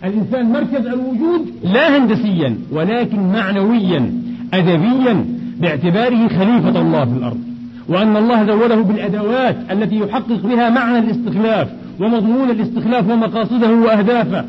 الإنسان 0.04 0.52
مركز 0.52 0.86
الوجود 0.86 1.46
لا 1.64 1.98
هندسيا 1.98 2.58
ولكن 2.72 3.32
معنويا 3.32 4.12
أدبيا 4.54 5.24
باعتباره 5.60 6.28
خليفة 6.28 6.80
الله 6.80 7.04
في 7.04 7.12
الأرض. 7.12 7.38
وأن 7.88 8.16
الله 8.16 8.46
زوده 8.46 8.76
بالأدوات 8.76 9.56
التي 9.70 9.96
يحقق 9.96 10.46
بها 10.46 10.70
معنى 10.70 10.98
الاستخلاف 10.98 11.68
ومضمون 12.00 12.50
الاستخلاف 12.50 13.08
ومقاصده 13.10 13.74
وأهدافه. 13.74 14.44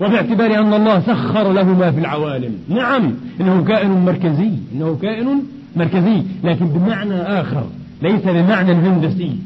وباعتبار 0.00 0.58
أن 0.58 0.74
الله 0.74 1.00
سخر 1.00 1.52
له 1.52 1.78
ما 1.78 1.90
في 1.90 2.00
العوالم. 2.00 2.52
نعم 2.68 3.14
إنه 3.40 3.64
كائن 3.64 3.90
مركزي 3.90 4.50
إنه 4.74 4.98
كائن 5.02 5.42
مركزي 5.76 6.22
لكن 6.44 6.66
بمعنى 6.66 7.14
آخر. 7.14 7.64
ليس 8.02 8.22
بمعنى 8.22 8.72
هندسي 8.72 9.36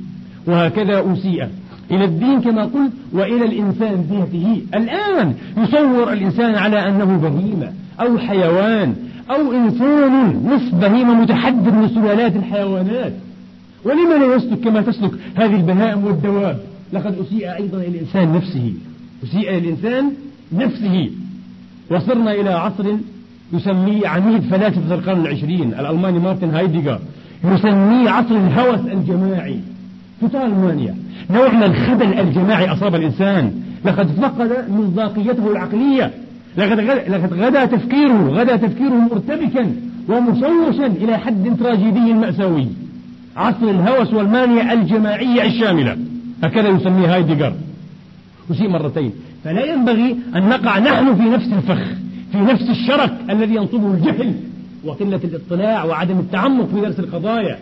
وهكذا 0.47 1.13
أسيء. 1.13 1.49
إلى 1.91 2.05
الدين 2.05 2.41
كما 2.41 2.63
قلت 2.63 2.93
وإلى 3.13 3.45
الإنسان 3.45 4.07
ذاته. 4.11 4.63
الآن 4.75 5.35
يصور 5.57 6.13
الإنسان 6.13 6.55
على 6.55 6.89
أنه 6.89 7.05
بهيمة 7.05 7.73
أو 8.01 8.19
حيوان 8.19 8.95
أو 9.31 9.53
إنسان 9.53 10.43
نصف 10.47 10.75
بهيمة 10.75 11.15
متحدد 11.15 11.75
من 11.75 11.89
سلالات 11.89 12.37
الحيوانات. 12.37 13.13
ولما 13.85 14.15
لا 14.15 14.35
يسلك 14.35 14.61
كما 14.61 14.81
تسلك 14.81 15.11
هذه 15.35 15.57
البهائم 15.57 16.05
والدواب؟ 16.05 16.59
لقد 16.93 17.19
أسيء 17.19 17.55
أيضا 17.55 17.79
إلى 17.79 17.89
الإنسان 17.89 18.33
نفسه. 18.33 18.73
أسيء 19.25 19.49
إلى 19.51 19.59
الإنسان 19.59 20.13
نفسه. 20.53 21.11
وصرنا 21.91 22.33
إلى 22.33 22.51
عصر 22.51 22.85
يسميه 23.53 24.09
عميد 24.09 24.43
فلاسفة 24.43 24.95
القرن 24.95 25.21
العشرين 25.21 25.75
الألماني 25.75 26.19
مارتن 26.19 26.51
هايديغر 26.51 27.01
يسميه 27.45 28.11
عصر 28.11 28.35
الهوس 28.35 28.81
الجماعي. 28.93 29.61
total 30.21 30.55
mania 30.55 30.95
نوع 31.31 31.53
من 31.53 31.63
الخبل 31.63 32.21
الجماعي 32.21 32.73
أصاب 32.73 32.95
الإنسان. 32.95 33.53
لقد 33.85 34.07
فقد 34.07 34.71
مصداقيته 34.71 35.53
العقلية. 35.53 36.11
لقد 36.57 36.81
لقد 37.09 37.33
غدا 37.33 37.65
تفكيره 37.65 38.29
غدا 38.29 38.57
تفكيره 38.57 39.09
مرتبكا 39.13 39.73
ومشوشا 40.09 40.87
إلى 40.87 41.19
حد 41.19 41.57
تراجيدي 41.59 42.13
مأساوي. 42.13 42.67
عصر 43.37 43.71
الهوس 43.71 44.15
والمانيا 44.15 44.73
الجماعية 44.73 45.47
الشاملة. 45.47 45.97
هكذا 46.45 46.69
يسميه 46.69 47.15
هايديغر. 47.15 47.53
وشيء 48.51 48.69
مرتين. 48.69 49.13
فلا 49.45 49.65
ينبغي 49.65 50.17
أن 50.37 50.49
نقع 50.49 50.79
نحن 50.79 51.15
في 51.15 51.23
نفس 51.23 51.53
الفخ 51.53 51.83
في 52.33 52.39
نفس 52.39 52.71
الشرك 52.71 53.13
الذي 53.31 53.55
ينصبه 53.55 53.95
الجهل. 53.95 54.35
وقلة 54.85 55.21
الاطلاع 55.25 55.85
وعدم 55.85 56.19
التعمق 56.19 56.69
في 56.75 56.81
درس 56.81 56.99
القضايا 56.99 57.59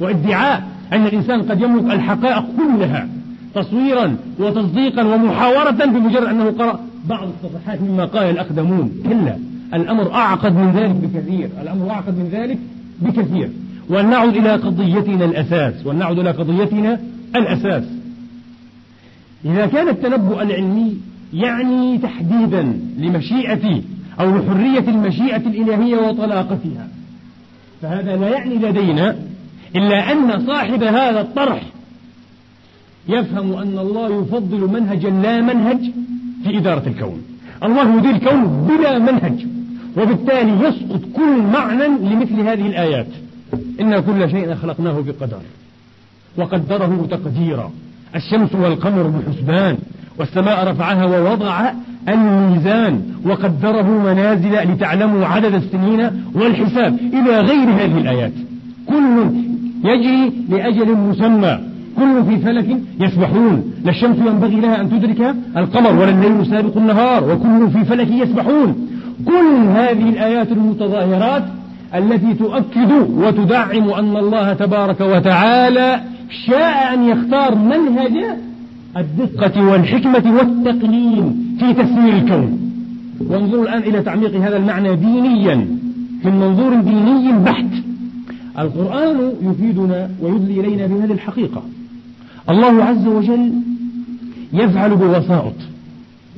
وادعاء 0.00 0.62
أن 0.92 1.06
الإنسان 1.06 1.42
قد 1.42 1.60
يملك 1.60 1.84
الحقائق 1.84 2.44
كلها 2.56 3.08
تصويرا 3.54 4.16
وتصديقا 4.38 5.02
ومحاورة 5.02 5.70
بمجرد 5.70 6.24
أنه 6.24 6.44
قرأ 6.44 6.80
بعض 7.08 7.28
الصفحات 7.28 7.82
مما 7.82 8.04
قال 8.04 8.30
الأقدمون. 8.30 8.92
كلا 9.04 9.36
الأمر 9.74 10.14
أعقد 10.14 10.52
من 10.52 10.72
ذلك 10.72 10.90
بكثير. 10.90 11.50
الأمر 11.62 11.90
أعقد 11.90 12.18
من 12.18 12.28
ذلك 12.32 12.58
بكثير. 13.00 13.50
ولنعد 13.88 14.36
إلى 14.36 14.52
قضيتنا 14.52 15.24
الأساس. 15.24 15.86
ولنعد 15.86 16.18
إلى 16.18 16.30
قضيتنا 16.30 17.00
الأساس. 17.36 17.84
إذا 19.44 19.66
كان 19.66 19.88
التنبؤ 19.88 20.42
العلمي 20.42 20.96
يعني 21.34 21.98
تحديدا 21.98 22.80
لمشيئة 22.98 23.82
أو 24.20 24.36
لحرية 24.36 24.88
المشيئة 24.88 25.36
الإلهية 25.36 25.96
وطلاقتها. 25.96 26.88
فهذا 27.82 28.16
لا 28.16 28.28
يعني 28.28 28.54
لدينا 28.54 29.16
إلا 29.76 30.12
أن 30.12 30.46
صاحب 30.46 30.82
هذا 30.82 31.20
الطرح 31.20 31.62
يفهم 33.08 33.52
أن 33.52 33.78
الله 33.78 34.22
يفضل 34.22 34.80
منهجا 34.80 35.10
لا 35.10 35.40
منهج 35.40 35.90
في 36.44 36.58
إدارة 36.58 36.88
الكون. 36.88 37.22
الله 37.62 37.98
يدير 37.98 38.10
الكون 38.10 38.68
بلا 38.68 38.98
منهج 38.98 39.46
وبالتالي 39.96 40.68
يسقط 40.68 41.00
كل 41.16 41.42
معنى 41.52 41.88
لمثل 41.88 42.40
هذه 42.40 42.66
الآيات. 42.66 43.06
إن 43.80 44.00
كل 44.00 44.30
شيء 44.30 44.54
خلقناه 44.54 45.00
بقدر 45.00 45.40
وقدره 46.36 47.06
تقديرا. 47.10 47.70
الشمس 48.14 48.54
والقمر 48.54 49.02
بحسبان 49.02 49.78
والسماء 50.18 50.70
رفعها 50.70 51.04
ووضع 51.04 51.70
الميزان 52.08 53.02
وقدره 53.24 53.82
منازل 53.82 54.72
لتعلموا 54.72 55.26
عدد 55.26 55.54
السنين 55.54 56.10
والحساب 56.34 56.98
إلى 57.12 57.40
غير 57.40 57.68
هذه 57.68 57.98
الآيات. 57.98 58.32
كل 58.86 59.30
يجري 59.84 60.32
لأجل 60.48 60.96
مسمى. 60.96 61.58
كل 61.96 62.24
في 62.28 62.38
فلك 62.38 62.76
يسبحون. 63.00 63.72
لا 63.84 63.90
الشمس 63.90 64.16
ينبغي 64.18 64.60
لها 64.60 64.80
أن 64.80 64.90
تدرك 64.90 65.34
القمر 65.56 65.92
ولا 65.92 66.10
الليل 66.10 66.46
سابق 66.46 66.76
النهار. 66.76 67.30
وكل 67.30 67.70
في 67.70 67.84
فلك 67.84 68.10
يسبحون. 68.10 68.88
كل 69.26 69.68
هذه 69.68 70.08
الآيات 70.08 70.52
المتظاهرات 70.52 71.42
التي 71.94 72.34
تؤكد 72.34 72.92
وتدعم 73.10 73.90
أن 73.90 74.16
الله 74.16 74.52
تبارك 74.52 75.00
وتعالى 75.00 76.00
شاء 76.46 76.94
أن 76.94 77.08
يختار 77.08 77.54
منهج 77.54 78.12
الدقة 78.96 79.64
والحكمة 79.64 80.36
والتقنين 80.36 81.56
في 81.58 81.74
تسيير 81.74 82.16
الكون. 82.16 82.58
وانظروا 83.20 83.62
الآن 83.62 83.82
إلى 83.82 84.02
تعميق 84.02 84.36
هذا 84.36 84.56
المعنى 84.56 84.96
دينيا 84.96 85.54
من 86.24 86.32
منظور 86.40 86.74
ديني 86.80 87.32
بحت. 87.32 87.64
القرآن 88.58 89.32
يفيدنا 89.42 90.10
ويدلي 90.22 90.60
إلينا 90.60 90.86
بهذه 90.86 91.12
الحقيقة. 91.12 91.62
الله 92.50 92.84
عز 92.84 93.06
وجل 93.06 93.52
يفعل 94.52 94.96
بوسائط 94.96 95.54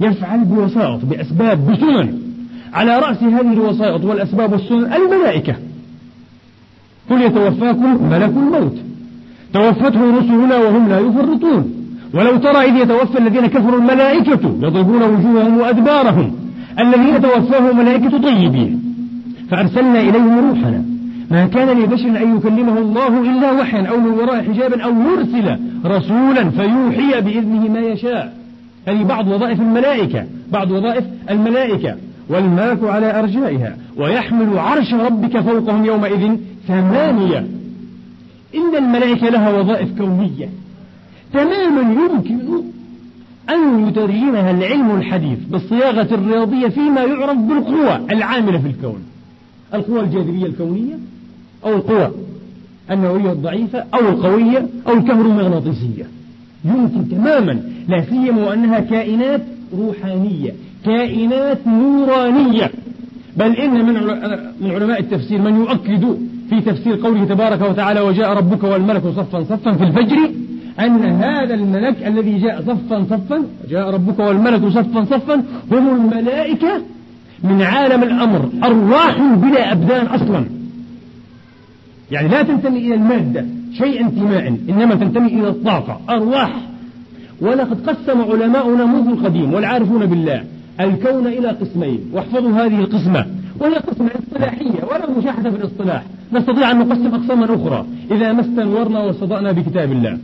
يفعل 0.00 0.44
بوسائط 0.44 1.04
بأسباب 1.04 1.70
بسنن. 1.70 2.18
على 2.72 2.98
رأس 2.98 3.22
هذه 3.22 3.52
الوسائط 3.52 4.04
والأسباب 4.04 4.52
والسنن 4.52 4.92
الملائكة. 4.92 5.56
قل 7.10 7.22
يتوفاكم 7.22 8.08
ملك 8.10 8.32
الموت. 8.36 8.76
توفته 9.52 10.18
رسلنا 10.18 10.56
وهم 10.56 10.88
لا 10.88 10.98
يفرطون. 10.98 11.81
ولو 12.14 12.36
ترى 12.36 12.56
إذ 12.56 12.76
يتوفى 12.76 13.18
الذين 13.18 13.46
كفروا 13.46 13.78
الملائكة 13.78 14.56
يضربون 14.62 15.02
وجوههم 15.02 15.58
وأدبارهم. 15.58 16.32
الذين 16.78 17.22
توفاهم 17.22 17.78
ملائكة 17.78 18.18
طيبين. 18.18 18.82
فأرسلنا 19.50 20.00
إليهم 20.00 20.48
روحنا. 20.48 20.84
ما 21.30 21.46
كان 21.46 21.82
لبشر 21.82 22.08
أن 22.08 22.36
يكلمه 22.36 22.78
الله 22.78 23.20
إلا 23.20 23.52
وحيا 23.52 23.86
أو 23.86 24.00
من 24.00 24.10
وراء 24.10 24.44
حجاب 24.44 24.72
أو 24.72 24.90
يرسل 24.90 25.58
رسولا 25.84 26.50
فيوحي 26.50 27.20
بإذنه 27.20 27.68
ما 27.68 27.80
يشاء. 27.80 28.32
هذه 28.88 29.02
بعض 29.02 29.28
وظائف 29.28 29.60
الملائكة. 29.60 30.24
بعض 30.52 30.70
وظائف 30.70 31.04
الملائكة. 31.30 31.96
والملك 32.28 32.84
على 32.84 33.18
أرجائها. 33.18 33.76
ويحمل 33.96 34.58
عرش 34.58 34.94
ربك 34.94 35.40
فوقهم 35.40 35.84
يومئذ 35.84 36.36
ثمانية. 36.68 37.46
إن 38.54 38.76
الملائكة 38.78 39.28
لها 39.28 39.60
وظائف 39.60 39.88
كونية. 39.98 40.48
تماما 41.32 42.02
يمكن 42.02 42.38
أن 43.50 43.88
يترجمها 43.88 44.50
العلم 44.50 44.96
الحديث 44.96 45.38
بالصياغة 45.50 46.14
الرياضية 46.14 46.68
فيما 46.68 47.00
يعرف 47.00 47.38
بالقوى 47.38 48.00
العاملة 48.10 48.58
في 48.58 48.68
الكون. 48.68 49.02
القوى 49.74 50.00
الجاذبية 50.00 50.46
الكونية 50.46 50.94
أو 51.64 51.74
القوى 51.74 52.10
النووية 52.90 53.32
الضعيفة 53.32 53.84
أو 53.94 54.08
القوية 54.08 54.66
أو 54.88 54.92
الكهرومغناطيسية 54.92 56.06
يمكن 56.64 57.08
تماما 57.08 57.60
لا 57.88 58.04
سيما 58.10 58.46
وأنها 58.46 58.80
كائنات 58.80 59.40
روحانية 59.78 60.52
كائنات 60.84 61.66
نورانية. 61.66 62.70
بل 63.36 63.56
إن 63.56 63.86
من 63.86 63.94
من 64.60 64.70
علماء 64.70 65.00
التفسير 65.00 65.42
من 65.42 65.56
يؤكد 65.56 66.16
في 66.50 66.60
تفسير 66.60 66.96
قوله 66.96 67.24
تبارك 67.24 67.70
وتعالى 67.70 68.00
وجاء 68.00 68.32
ربك 68.32 68.64
والملك 68.64 69.02
صفا 69.02 69.44
صفا 69.44 69.72
في 69.72 69.84
الفجر 69.84 70.30
أن 70.80 71.04
هذا 71.04 71.54
الملك 71.54 72.06
الذي 72.06 72.38
جاء 72.38 72.62
صفا 72.62 73.04
صفا 73.10 73.44
جاء 73.70 73.90
ربك 73.90 74.18
والملك 74.18 74.68
صفا 74.68 75.04
صفا 75.04 75.34
هم 75.72 75.96
الملائكة 75.96 76.82
من 77.44 77.62
عالم 77.62 78.02
الأمر 78.02 78.48
أرواح 78.64 79.22
بلا 79.22 79.72
أبدان 79.72 80.06
أصلا. 80.06 80.44
يعني 82.10 82.28
لا 82.28 82.42
تنتمي 82.42 82.78
إلى 82.78 82.94
المادة 82.94 83.46
شيء 83.78 84.00
انتماء 84.00 84.56
إنما 84.68 84.94
تنتمي 84.94 85.26
إلى 85.26 85.48
الطاقة 85.48 86.00
أرواح. 86.10 86.56
ولقد 87.40 87.88
قسم 87.90 88.20
علماؤنا 88.20 88.84
منذ 88.84 89.08
القديم 89.08 89.54
والعارفون 89.54 90.06
بالله 90.06 90.44
الكون 90.80 91.26
إلى 91.26 91.48
قسمين 91.48 92.00
واحفظوا 92.12 92.50
هذه 92.50 92.78
القسمة. 92.78 93.26
وهي 93.60 93.74
قسمة 93.74 94.10
اصطلاحية 94.22 94.84
ولا 94.90 95.18
مشاحة 95.18 95.42
في 95.42 95.56
الاصطلاح. 95.56 96.02
نستطيع 96.32 96.70
أن 96.70 96.78
نقسم 96.78 97.14
أقساما 97.14 97.44
أخرى 97.44 97.86
إذا 98.10 98.32
ما 98.32 98.40
استنورنا 98.40 98.98
واستضأنا 98.98 99.52
بكتاب 99.52 99.92
الله. 99.92 100.18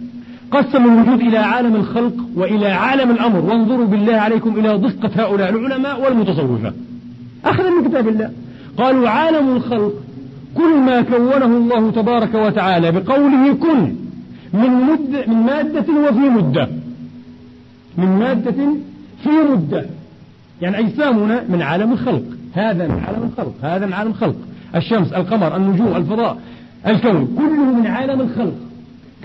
قسم 0.51 0.85
الوجود 0.85 1.21
إلى 1.21 1.39
عالم 1.39 1.75
الخلق 1.75 2.15
وإلى 2.37 2.67
عالم 2.67 3.11
الأمر. 3.11 3.39
وانظروا 3.39 3.87
بالله 3.87 4.15
عليكم 4.15 4.59
إلى 4.59 4.79
دقة 4.79 5.11
هؤلاء 5.23 5.51
العلماء 5.51 6.05
والمتصوفة. 6.05 6.73
أخذا 7.45 7.71
من 7.71 7.89
كتاب 7.89 8.09
الله. 8.09 8.31
قالوا 8.77 9.09
عالم 9.09 9.57
الخلق 9.57 9.93
كل 10.55 10.79
ما 10.87 11.03
كونه 11.03 11.45
الله 11.47 11.91
تبارك 11.91 12.35
وتعالى 12.35 12.93
بقوله 12.93 13.55
كن 13.55 13.95
من 14.53 14.71
مدة 14.71 15.27
من 15.27 15.37
مادة 15.37 15.93
وفي 16.09 16.29
مدة. 16.29 16.69
من 17.99 18.19
مادة 18.19 18.57
في 19.23 19.31
مدة. 19.53 19.87
يعني 20.63 20.79
أجسامنا 20.79 21.45
من 21.49 21.63
عالم 21.63 21.93
الخلق. 21.93 22.23
هذا 22.53 22.87
من 22.87 23.03
عالم 23.07 23.31
الخلق. 23.33 23.55
هذا 23.63 23.87
من 23.87 23.93
عالم 23.93 24.11
الخلق. 24.11 24.37
الشمس 24.77 25.13
القمر 25.13 25.57
النجوم 25.57 25.97
الفضاء 25.97 26.39
الكون 26.87 27.35
كله 27.39 27.81
من 27.81 27.87
عالم 27.87 28.21
الخلق. 28.21 28.55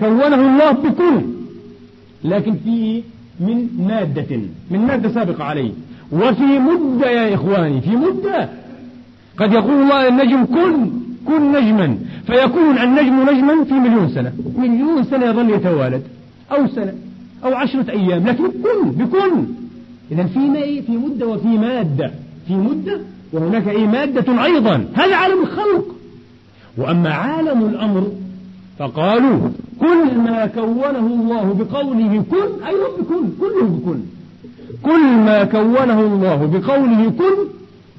كونه 0.00 0.34
الله 0.34 0.70
بكل 0.70 1.20
لكن 2.24 2.54
فيه 2.64 3.02
من 3.40 3.68
مادة 3.88 4.40
من 4.70 4.78
مادة 4.78 5.08
سابقة 5.08 5.44
عليه. 5.44 5.70
وفي 6.12 6.58
مدة 6.58 7.10
يا 7.10 7.34
إخواني 7.34 7.80
في 7.80 7.90
مدة 7.90 8.48
قد 9.36 9.52
يقول 9.52 9.82
الله 9.82 10.08
النجم 10.08 10.44
كن 10.44 10.90
كن 11.26 11.52
نجما. 11.52 11.98
فيكون 12.26 12.78
النجم 12.78 13.30
نجما 13.30 13.64
في 13.64 13.74
مليون 13.74 14.08
سنة. 14.08 14.32
مليون 14.58 15.04
سنة 15.04 15.26
يظل 15.26 15.50
يتوالد 15.50 16.02
أو 16.52 16.66
سنة 16.66 16.94
أو 17.44 17.54
عشرة 17.54 17.90
أيام 17.90 18.28
لكن 18.28 18.44
كن 18.44 18.90
بكن 18.90 19.44
إذا 20.12 20.24
في 20.24 20.82
في 20.82 20.92
مدة 20.92 21.26
وفي 21.26 21.48
مادة. 21.48 22.10
في 22.46 22.54
مدة 22.54 23.00
وهناك 23.32 23.68
أي 23.68 23.86
مادة 23.86 24.44
أيضا. 24.44 24.84
هذا 24.94 25.16
عالم 25.16 25.42
الخلق. 25.42 25.94
وأما 26.76 27.10
عالم 27.14 27.62
الأمر 27.62 28.12
فقالوا 28.78 29.48
كل 29.84 30.18
ما 30.18 30.46
كونه 30.46 31.06
الله 31.06 31.44
بقوله 31.60 32.24
كن 32.30 32.64
أي 32.66 32.74
بكن 32.98 33.24
كله 33.40 33.66
بكن 33.66 34.00
كل 34.82 35.06
ما 35.28 35.44
كونه 35.44 36.00
الله 36.00 36.36
بقوله 36.36 37.10
كن 37.10 37.36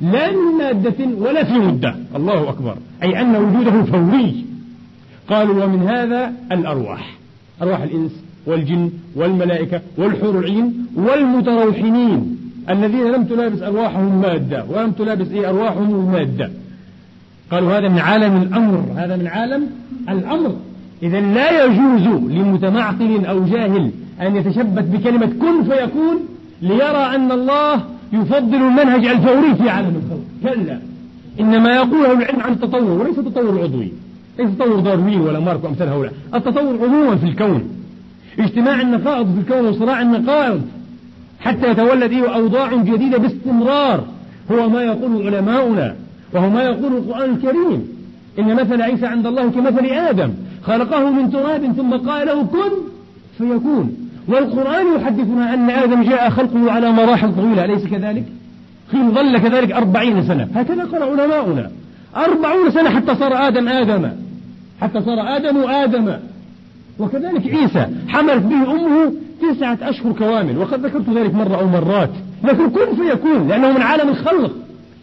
لا 0.02 0.32
من 0.32 0.58
مادة 0.58 1.00
ولا 1.18 1.44
في 1.44 1.54
مدة. 1.54 1.96
الله 2.16 2.50
أكبر. 2.50 2.78
أي 3.04 3.22
أن 3.22 3.36
وجوده 3.36 3.84
فوري. 3.84 4.46
قالوا 5.30 5.64
ومن 5.64 5.82
هذا 5.88 6.34
الأرواح. 6.52 7.18
أرواح 7.62 7.82
الإنس 7.82 8.12
والجن 8.46 8.92
والملائكة 9.16 9.82
والحور 9.98 10.40
العين 10.40 10.88
والمتروحمين 10.96 12.38
الذين 12.70 13.12
لم 13.12 13.24
تلابس 13.24 13.62
أرواحهم 13.62 14.22
مادة. 14.22 14.66
ولم 14.70 14.92
تلابس 14.92 15.28
إيه؟ 15.32 15.50
أرواحهم 15.50 15.90
المادة 15.96 16.50
قالوا 17.52 17.78
هذا 17.78 17.90
من 17.90 18.00
عالم 18.00 18.42
الأمر. 18.42 18.86
هذا 18.96 19.16
من 19.16 19.28
عالم 19.28 19.70
الأمر. 20.10 20.56
إذا 21.04 21.20
لا 21.20 21.66
يجوز 21.66 22.08
لمتمعقل 22.32 23.26
أو 23.26 23.46
جاهل 23.46 23.92
أن 24.22 24.36
يتشبث 24.36 24.86
بكلمة 24.86 25.26
كن 25.26 25.64
فيكون 25.64 26.20
ليرى 26.62 27.16
أن 27.16 27.32
الله 27.32 27.84
يفضل 28.14 28.56
المنهج 28.56 29.06
الفوري 29.06 29.56
في 29.56 29.70
عالم 29.70 30.02
الخلق 30.04 30.56
كلا. 30.56 30.80
إنما 31.40 31.76
يقوله 31.76 32.12
العلم 32.12 32.40
عن 32.40 32.52
التطور 32.52 33.02
وليس 33.02 33.20
التطور 33.20 33.50
العضوي 33.50 33.92
ليس 34.40 34.50
تطور 34.58 34.80
داروين 34.80 35.22
ولا 35.22 35.40
مارك 35.40 35.64
وأمثال 35.64 35.90
هؤلاء. 35.90 36.14
التطور 36.36 36.78
عموما 36.84 37.16
في 37.16 37.26
الكون. 37.26 37.64
اجتماع 38.40 38.82
النقائض 38.82 39.34
في 39.34 39.40
الكون 39.40 39.70
وصراع 39.70 40.02
النقائض. 40.02 40.62
حتى 41.40 41.72
يتولد 41.72 42.12
إيه 42.12 42.36
أوضاع 42.36 42.76
جديدة 42.76 43.18
باستمرار. 43.18 44.04
هو 44.52 44.70
ما 44.70 44.84
يقول 44.84 45.28
علماؤنا 45.28 45.96
وهو 46.34 46.50
ما 46.50 46.64
يقول 46.64 46.94
القرآن 46.98 47.30
الكريم. 47.30 47.88
إن 48.40 48.56
مثل 48.56 48.82
عيسى 48.82 49.06
عند 49.06 49.26
الله 49.28 49.50
كمثل 49.50 49.86
آدم. 49.86 50.34
خلقه 50.66 51.10
من 51.10 51.32
تراب 51.32 51.74
ثم 51.78 51.94
قال 51.94 52.28
له 52.28 52.44
كن 52.44 52.72
فيكون. 53.38 53.98
والقرآن 54.28 54.86
يحدثنا 54.96 55.54
أن 55.54 55.70
آدم 55.70 56.04
جاء 56.04 56.30
خلقه 56.30 56.72
على 56.72 56.92
مراحل 56.92 57.36
طويلة 57.36 57.66
أليس 57.66 57.88
كذلك؟ 57.88 58.24
قيل 58.94 59.12
ظل 59.12 59.38
كذلك 59.38 59.72
أربعين 59.72 60.24
سنة. 60.24 60.48
هكذا 60.56 60.84
قال 60.84 61.04
علماؤنا. 61.04 61.72
أربعون 62.16 62.72
سنة 62.72 62.90
حتى 62.90 63.16
صار 63.16 63.48
آدم 63.48 63.68
آدم. 63.68 64.10
حتى 64.82 65.02
صار 65.02 65.38
آدم 65.38 65.58
آدم. 65.58 66.14
وكذلك 67.00 67.48
عيسى. 67.48 67.88
حملت 68.08 68.44
به 68.44 68.72
أمه 68.72 69.14
تسعة 69.42 69.78
أشهر 69.82 70.12
كوامل. 70.12 70.58
وقد 70.58 70.86
ذكرت 70.86 71.10
ذلك 71.10 71.34
مرة 71.34 71.56
أو 71.56 71.68
مرات. 71.68 72.12
لكن 72.44 72.70
كن 72.70 72.96
فيكون 72.96 73.48
لأنه 73.48 73.72
من 73.72 73.82
عالم 73.82 74.10
الخلق. 74.10 74.52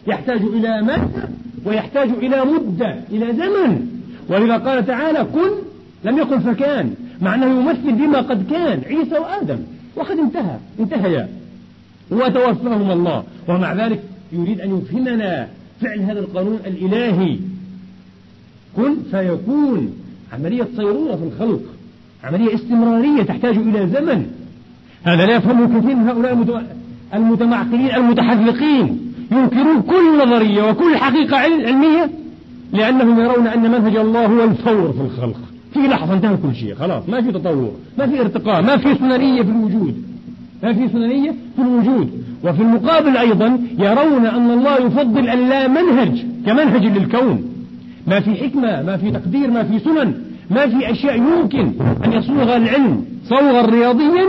يحتاج 0.07 0.41
إلى 0.41 0.81
مادة 0.81 1.29
ويحتاج 1.65 2.09
إلى 2.09 2.45
مدة 2.45 2.95
إلى 3.11 3.33
زمن. 3.33 3.92
ولذا 4.29 4.57
قال 4.57 4.85
تعالى 4.85 5.27
كن 5.33 5.49
لم 6.03 6.17
يقل 6.17 6.41
فكان 6.41 6.93
مع 7.21 7.35
أنه 7.35 7.45
يمثل 7.45 7.91
بما 7.91 8.17
قد 8.17 8.51
كان 8.51 8.81
عيسى 8.87 9.17
وآدم. 9.17 9.57
وقد 9.95 10.17
انتهى 10.19 10.57
انتهيا 10.79 11.29
وتوفاهم 12.11 12.91
الله. 12.91 13.23
ومع 13.47 13.73
ذلك 13.73 14.03
يريد 14.31 14.61
أن 14.61 14.77
يفهمنا 14.77 15.47
فعل 15.81 15.99
هذا 15.99 16.19
القانون 16.19 16.59
الإلهي. 16.65 17.37
كن 18.75 18.95
فيكون. 19.11 19.93
عملية 20.33 20.67
صيرورة 20.77 21.15
في 21.15 21.23
الخلق. 21.23 21.61
عملية 22.23 22.55
استمرارية 22.55 23.23
تحتاج 23.23 23.57
إلى 23.57 23.87
زمن. 23.87 24.25
هذا 25.03 25.25
لا 25.25 25.35
يفهمه 25.35 25.79
كثير 25.79 25.95
من 25.95 26.09
هؤلاء 26.09 26.63
المتمعقلين 27.13 27.95
المتحذقين 27.95 29.13
ينكرون 29.31 29.81
كل 29.81 30.25
نظرية 30.25 30.63
وكل 30.69 30.97
حقيقة 30.97 31.37
علمية. 31.37 32.09
لأنهم 32.73 33.19
يرون 33.19 33.47
أن 33.47 33.61
منهج 33.61 33.95
الله 33.95 34.25
هو 34.25 34.43
الفور 34.43 34.93
في 34.93 35.01
الخلق. 35.01 35.39
في 35.73 35.79
لحظة 35.79 36.13
انتهى 36.13 36.37
كل 36.37 36.55
شيء 36.55 36.75
خلاص. 36.75 37.09
ما 37.09 37.21
في 37.21 37.31
تطور 37.31 37.71
ما 37.97 38.07
في 38.07 38.21
ارتقاء 38.21 38.61
ما 38.61 38.77
في 38.77 38.95
سننية 38.95 39.41
في 39.41 39.49
الوجود. 39.49 40.03
ما 40.63 40.73
في 40.73 40.89
سننية 40.89 41.31
في 41.55 41.61
الوجود. 41.61 42.23
وفي 42.43 42.61
المقابل 42.61 43.17
أيضا 43.17 43.59
يرون 43.79 44.25
أن 44.25 44.51
الله 44.51 44.77
يفضل 44.77 45.29
اللامنهج 45.29 46.25
كمنهج 46.45 46.85
للكون. 46.85 47.43
ما 48.07 48.19
في 48.19 48.35
حكمة 48.35 48.81
ما 48.81 48.97
في 48.97 49.11
تقدير 49.11 49.51
ما 49.51 49.63
في 49.63 49.79
سنن 49.79 50.13
ما 50.49 50.67
في 50.67 50.91
أشياء 50.91 51.17
يمكن 51.17 51.71
أن 52.05 52.13
يصوغ 52.13 52.55
العلم 52.55 53.05
صوغا 53.29 53.65
رياضيا 53.65 54.25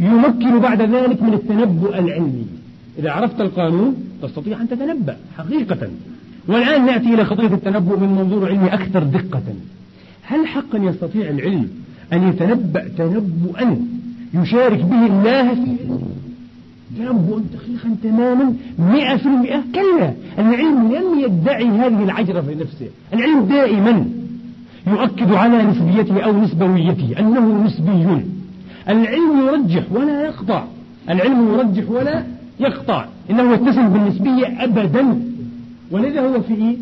يمكن 0.00 0.58
بعد 0.58 0.82
ذلك 0.82 1.22
من 1.22 1.34
التنبؤ 1.34 1.98
العلمي. 1.98 2.46
إذا 2.98 3.10
عرفت 3.10 3.40
القانون 3.40 3.94
تستطيع 4.22 4.60
أن 4.60 4.68
تتنبأ 4.68 5.16
حقيقة. 5.38 5.88
والآن 6.48 6.86
نأتي 6.86 7.14
إلى 7.14 7.22
قضية 7.22 7.54
التنبؤ 7.54 7.98
من 7.98 8.08
منظور 8.08 8.48
علمي 8.48 8.74
أكثر 8.74 9.02
دقة. 9.02 9.42
هل 10.22 10.46
حقا 10.46 10.78
يستطيع 10.78 11.30
العلم 11.30 11.68
أن 12.12 12.28
يتنبأ 12.28 12.88
تنبؤا 12.98 13.76
يشارك 14.34 14.84
به 14.84 15.06
الله 15.06 15.54
في 15.54 15.76
تنبؤ 16.98 17.38
دقيقا 17.38 17.96
تماما 18.02 18.54
مئة 18.78 19.16
في 19.16 19.26
المئة. 19.26 19.62
كلا 19.74 20.12
العلم 20.38 20.92
لم 20.92 21.20
يدعي 21.20 21.68
هذه 21.68 22.04
العجرة 22.04 22.40
في 22.40 22.54
نفسه. 22.54 22.88
العلم 23.14 23.44
دائما 23.44 24.04
يؤكد 24.86 25.32
على 25.32 25.62
نسبيته 25.62 26.20
أو 26.20 26.40
نسبويته 26.40 27.14
أنه 27.18 27.64
نسبي. 27.64 28.24
العلم 28.88 29.46
يرجح 29.46 29.82
ولا 29.92 30.24
يقطع. 30.26 30.64
العلم 31.10 31.54
يرجح 31.54 31.90
ولا 31.90 32.24
يقطع. 32.60 33.06
إنه 33.30 33.52
يتسم 33.52 33.88
بالنسبية 33.88 34.64
أبدا. 34.64 35.33
ولذا 35.90 36.20
هو 36.20 36.40
في 36.40 36.76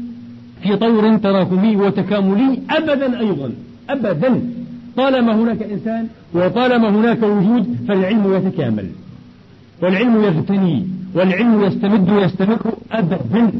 في 0.62 0.76
طور 0.76 1.16
تراكمي 1.16 1.76
وتكاملي 1.76 2.58
أبدا 2.70 3.20
أيضا 3.20 3.52
أبدا. 3.90 4.40
طالما 4.96 5.34
هناك 5.34 5.62
إنسان 5.62 6.08
وطالما 6.34 6.88
هناك 6.88 7.22
وجود 7.22 7.76
فالعلم 7.88 8.34
يتكامل. 8.34 8.86
والعلم 9.82 10.24
يغتني 10.24 10.86
والعلم 11.14 11.64
يستمد 11.64 12.10
ويستمر 12.10 12.74
أبدا. 12.92 13.52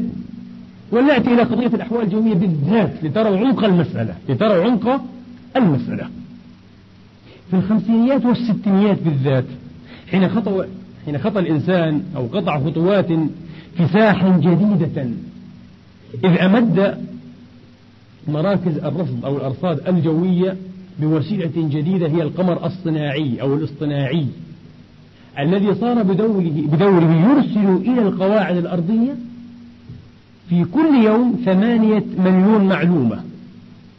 ولنأتي 0.91 1.33
إلى 1.33 1.43
قضية 1.43 1.67
الأحوال 1.67 2.03
الجوية 2.03 2.33
بالذات 2.33 3.03
لتروا 3.03 3.37
عمق 3.37 3.63
المسألة 3.63 4.15
لتروا 4.29 4.63
عمق 4.63 5.01
المسألة. 5.55 6.07
في 7.49 7.55
الخمسينيات 7.59 8.25
والستينيات 8.25 8.97
بالذات 9.03 9.45
حين 10.11 10.29
خطأ 10.29 10.65
حين 11.05 11.17
خطأ 11.17 11.39
الإنسان 11.39 12.01
أو 12.15 12.27
قطع 12.27 12.59
خطوات 12.59 13.07
في 13.77 13.87
ساح 13.93 14.37
جديدة 14.37 15.07
إذ 16.13 16.41
أمد 16.41 16.97
مراكز 18.27 18.77
الرصد 18.77 19.25
أو 19.25 19.37
الأرصاد 19.37 19.87
الجوية 19.87 20.57
بوسيلة 20.99 21.51
جديدة 21.55 22.07
هي 22.07 22.21
القمر 22.21 22.65
الصناعي 22.65 23.41
أو 23.41 23.53
الاصطناعي 23.53 24.25
الذي 25.39 25.75
صار 25.75 26.03
بدوره, 26.03 26.51
بدوره 26.65 27.13
يرسل 27.13 27.91
إلى 27.91 28.01
القواعد 28.01 28.57
الأرضية 28.57 29.15
في 30.49 30.63
كل 30.63 30.95
يوم 31.05 31.41
ثمانية 31.45 32.03
مليون 32.17 32.65
معلومة. 32.67 33.23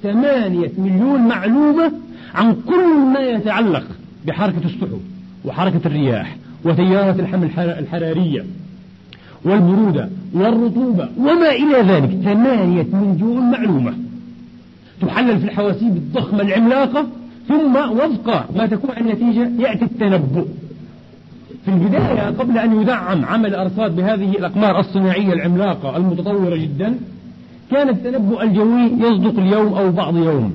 ثمانية 0.03 0.73
مليون 0.79 1.21
معلومة 1.21 1.93
عن 2.35 2.57
كل 2.69 3.13
ما 3.15 3.21
يتعلق 3.21 3.85
بحركة 4.27 4.65
السحب 4.65 5.01
وحركة 5.45 5.81
الرياح 5.87 6.37
وتيارات 6.65 7.21
الحمل 7.21 7.51
الحرارية. 7.59 8.45
والبرودة 9.45 10.09
والرطوبة 10.35 11.09
وما 11.19 11.51
إلى 11.51 11.93
ذلك 11.93 12.11
ثمانية 12.25 12.87
مليون 12.93 13.51
معلومة. 13.51 13.95
تحلل 15.01 15.39
في 15.39 15.45
الحواسيب 15.45 15.97
الضخمة 15.97 16.41
العملاقة 16.41 17.07
ثم 17.49 17.77
وفق 17.77 18.57
ما 18.57 18.67
تكون 18.67 18.91
النتيجة 18.97 19.51
يأتي 19.59 19.85
التنبؤ. 19.85 20.47
في 21.65 21.71
البداية 21.71 22.31
قبل 22.31 22.59
أن 22.59 22.81
يدعم 22.81 23.25
عمل 23.25 23.55
أرصاد 23.55 23.97
بهذه 23.97 24.31
الأقمار 24.31 24.81
الصناعية 24.81 25.33
العملاقة 25.33 25.97
المتطورة 25.97 26.57
جدا 26.57 26.95
كان 27.71 27.89
التنبؤ 27.89 28.43
الجوي 28.43 28.83
يصدق 28.83 29.39
اليوم 29.39 29.75
أو 29.75 29.91
بعض 29.91 30.17
يوم. 30.17 30.55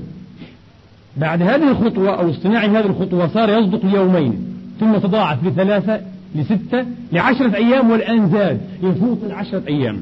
بعد 1.18 1.42
هذه 1.42 1.72
الخطوة 1.72 2.10
أو 2.10 2.30
اصطناع 2.30 2.66
هذه 2.66 2.86
الخطوة 2.86 3.28
صار 3.28 3.50
يصدق 3.50 3.86
اليومين 3.86 4.34
ثم 4.80 4.98
تضاعف 4.98 5.46
لثلاثة 5.46 6.00
لستة 6.36 6.86
لعشرة 7.12 7.56
أيام 7.56 7.90
والآن 7.92 8.30
زاد 8.30 8.62
يفوت 8.84 9.20
العشرة 9.26 9.64
أيام. 9.68 10.02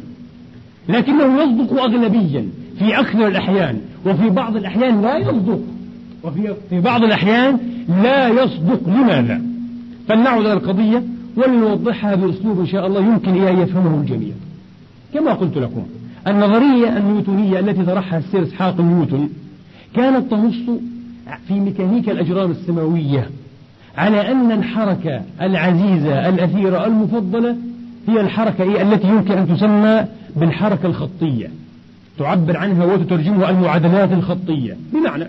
لكنه 0.89 1.43
يصدق 1.43 1.81
أغلبيا 1.81 2.47
في 2.79 2.99
أكثر 2.99 3.27
الأحيان 3.27 3.81
وفي 4.05 4.29
بعض 4.29 4.55
الأحيان 4.55 5.01
لا 5.01 5.17
يصدق. 5.17 5.59
وفي 6.23 6.53
في 6.69 6.81
بعض 6.81 7.03
الأحيان 7.03 7.59
لا 8.03 8.27
يصدق. 8.27 8.89
لماذا؟ 8.89 9.41
فلنعود 10.07 10.45
إلى 10.45 10.53
القضية 10.53 11.03
ولنوضحها 11.35 12.15
بأسلوب 12.15 12.59
إن 12.59 12.67
شاء 12.67 12.87
الله 12.87 12.99
يمكن 12.99 13.47
أن 13.47 13.59
يفهمه 13.59 14.01
الجميع. 14.01 14.33
كما 15.13 15.33
قلت 15.33 15.57
لكم 15.57 15.83
النظرية 16.27 16.97
النيوتونية 16.97 17.59
التي 17.59 17.83
طرحها 17.83 18.19
السير 18.19 18.43
إسحاق 18.43 18.81
نيوتن 18.81 19.29
كانت 19.93 20.31
تنص 20.31 20.55
في 21.47 21.53
ميكانيكا 21.53 22.11
الأجرام 22.11 22.51
السماوية. 22.51 23.29
على 23.97 24.31
أن 24.31 24.51
الحركة 24.51 25.21
العزيزة 25.41 26.29
الأثيرة 26.29 26.85
المفضلة 26.85 27.55
هي 28.07 28.21
الحركة 28.21 28.81
التي 28.81 29.07
يمكن 29.07 29.31
أن 29.31 29.47
تسمى 29.47 30.05
بالحركة 30.35 30.85
الخطية. 30.85 31.47
تعبر 32.19 32.57
عنها 32.57 32.85
وتترجمها 32.85 33.49
المعادلات 33.49 34.11
الخطية. 34.11 34.77
بمعنى 34.93 35.27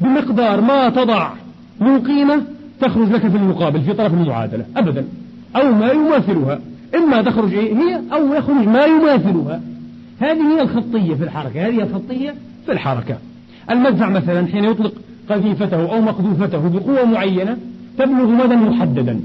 بمقدار 0.00 0.60
ما 0.60 0.88
تضع 0.88 1.30
من 1.80 1.98
قيمة 1.98 2.42
تخرج 2.80 3.12
لك 3.12 3.20
في 3.20 3.36
المقابل 3.36 3.80
في 3.80 3.92
طرف 3.92 4.14
المعادلة 4.14 4.64
أبدا. 4.76 5.04
أو 5.56 5.72
ما 5.72 5.90
يماثلها. 5.92 6.60
إما 6.94 7.22
تخرج 7.22 7.54
إيه؟ 7.54 7.74
هي 7.74 8.00
أو 8.12 8.34
يخرج 8.34 8.68
ما 8.68 8.84
يماثلها. 8.84 9.60
هذه 10.20 10.56
هي 10.56 10.62
الخطية 10.62 11.14
في 11.14 11.24
الحركة 11.24 11.66
هذه 11.66 11.82
الخطية 11.82 12.34
في 12.66 12.72
الحركة. 12.72 13.16
المدفع 13.70 14.08
مثلا 14.08 14.46
حين 14.46 14.64
يطلق 14.64 14.92
قذيفته 15.30 15.92
أو 15.92 16.00
مقذوفته 16.00 16.68
بقوة 16.68 17.04
معينة 17.04 17.56
تبلغ 18.00 18.28
مدى 18.44 18.56
محددا. 18.56 19.20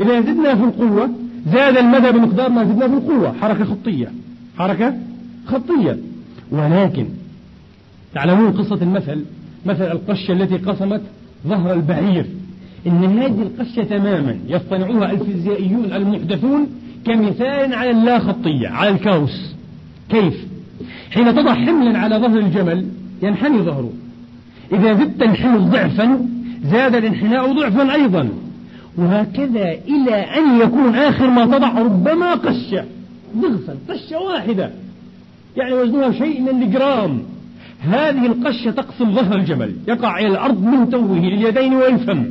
إذا 0.00 0.20
زدنا 0.20 0.54
في 0.54 0.64
القوة 0.64 1.10
زاد 1.52 1.76
المدى 1.76 2.12
بمقدار 2.12 2.48
ما 2.48 2.64
زدنا 2.64 2.88
في 2.88 2.94
القوة. 2.94 3.34
حركة 3.40 3.64
خطية. 3.64 4.12
حركة 4.58 4.94
خطية. 5.46 5.96
ولكن 6.50 7.06
تعلمون 8.14 8.52
قصة 8.52 8.78
المثل 8.82 9.24
مثل 9.66 9.84
القشة 9.84 10.32
التي 10.32 10.56
قسمت 10.56 11.02
ظهر 11.46 11.72
البعير. 11.72 12.26
إن 12.86 13.04
هذه 13.04 13.42
القشة 13.42 13.82
تماما 13.82 14.36
يصطنعوها 14.48 15.12
الفيزيائيون 15.12 15.84
المحدثون 15.92 16.66
كمثال 17.06 17.74
على 17.74 17.90
اللا 17.90 18.18
خطية 18.18 18.68
على 18.68 18.90
الكاوس. 18.90 19.54
كيف؟ 20.10 20.46
حين 21.10 21.34
تضع 21.34 21.54
حملا 21.54 21.98
على 21.98 22.16
ظهر 22.16 22.38
الجمل 22.38 22.86
ينحني 23.22 23.58
ظهره. 23.58 23.92
إذا 24.72 24.94
زدت 24.94 25.22
الحمل 25.22 25.70
ضعفا 25.70 26.26
زاد 26.64 26.94
الانحناء 26.94 27.52
ضعفا 27.52 27.94
أيضا. 27.94 28.28
وهكذا 28.98 29.72
إلى 29.88 30.14
أن 30.14 30.60
يكون 30.60 30.94
آخر 30.94 31.30
ما 31.30 31.46
تضع 31.46 31.78
ربما 31.78 32.34
قشة 32.34 32.84
ضغثا 33.36 33.76
قشة 33.88 34.18
واحدة. 34.18 34.70
يعني 35.56 35.74
وزنها 35.74 36.12
شيء 36.12 36.40
من 36.40 36.62
الجرام 36.62 37.22
هذه 37.80 38.26
القشة 38.26 38.70
تقسم 38.70 39.12
ظهر 39.12 39.36
الجمل 39.36 39.72
يقع 39.88 40.18
إلى 40.18 40.28
الأرض 40.28 40.62
من 40.62 40.90
توه 40.90 41.18
لليدين 41.18 41.74
والفم 41.74 42.24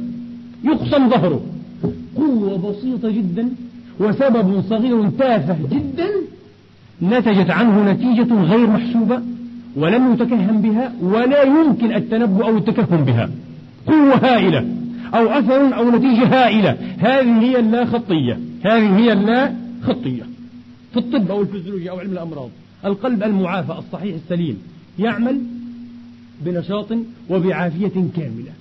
يقسم 0.64 1.10
ظهره. 1.10 1.42
قوة 2.18 2.72
بسيطة 2.72 3.12
جدا 3.12 3.50
وسبب 4.00 4.64
صغير 4.70 5.10
تافه 5.10 5.58
جدا 5.72 6.10
نتجت 7.02 7.50
عنه 7.50 7.92
نتيجة 7.92 8.34
غير 8.34 8.68
محسوبة 8.68 9.22
ولم 9.76 10.14
يتكهن 10.14 10.62
بها 10.62 10.94
ولا 11.02 11.44
يمكن 11.44 11.96
التنبؤ 11.96 12.46
أو 12.46 12.58
التكهن 12.58 13.04
بها. 13.04 13.30
قوة 13.90 14.16
هائلة 14.16 14.68
أو 15.14 15.28
أثر 15.28 15.76
أو 15.78 15.92
نتيجة 15.92 16.28
هائلة. 16.28 16.78
هذه 17.00 17.40
هي 17.40 17.60
اللا 17.60 17.86
خطية 17.86 18.40
هذه 18.66 18.98
هي 18.98 19.14
اللا 19.14 19.54
خطية 19.84 20.24
في 20.94 21.00
الطب 21.00 21.32
أو 21.32 21.42
الفيزيولوجيا 21.42 21.92
أو 21.92 22.00
علم 22.00 22.12
الأمراض 22.12 22.50
القلب 22.86 23.24
المعافى 23.24 23.72
الصحيح 23.72 24.16
السليم 24.16 24.58
يعمل 25.00 25.42
بنشاط 26.42 26.88
وبعافية 27.30 28.04
كاملة. 28.16 28.52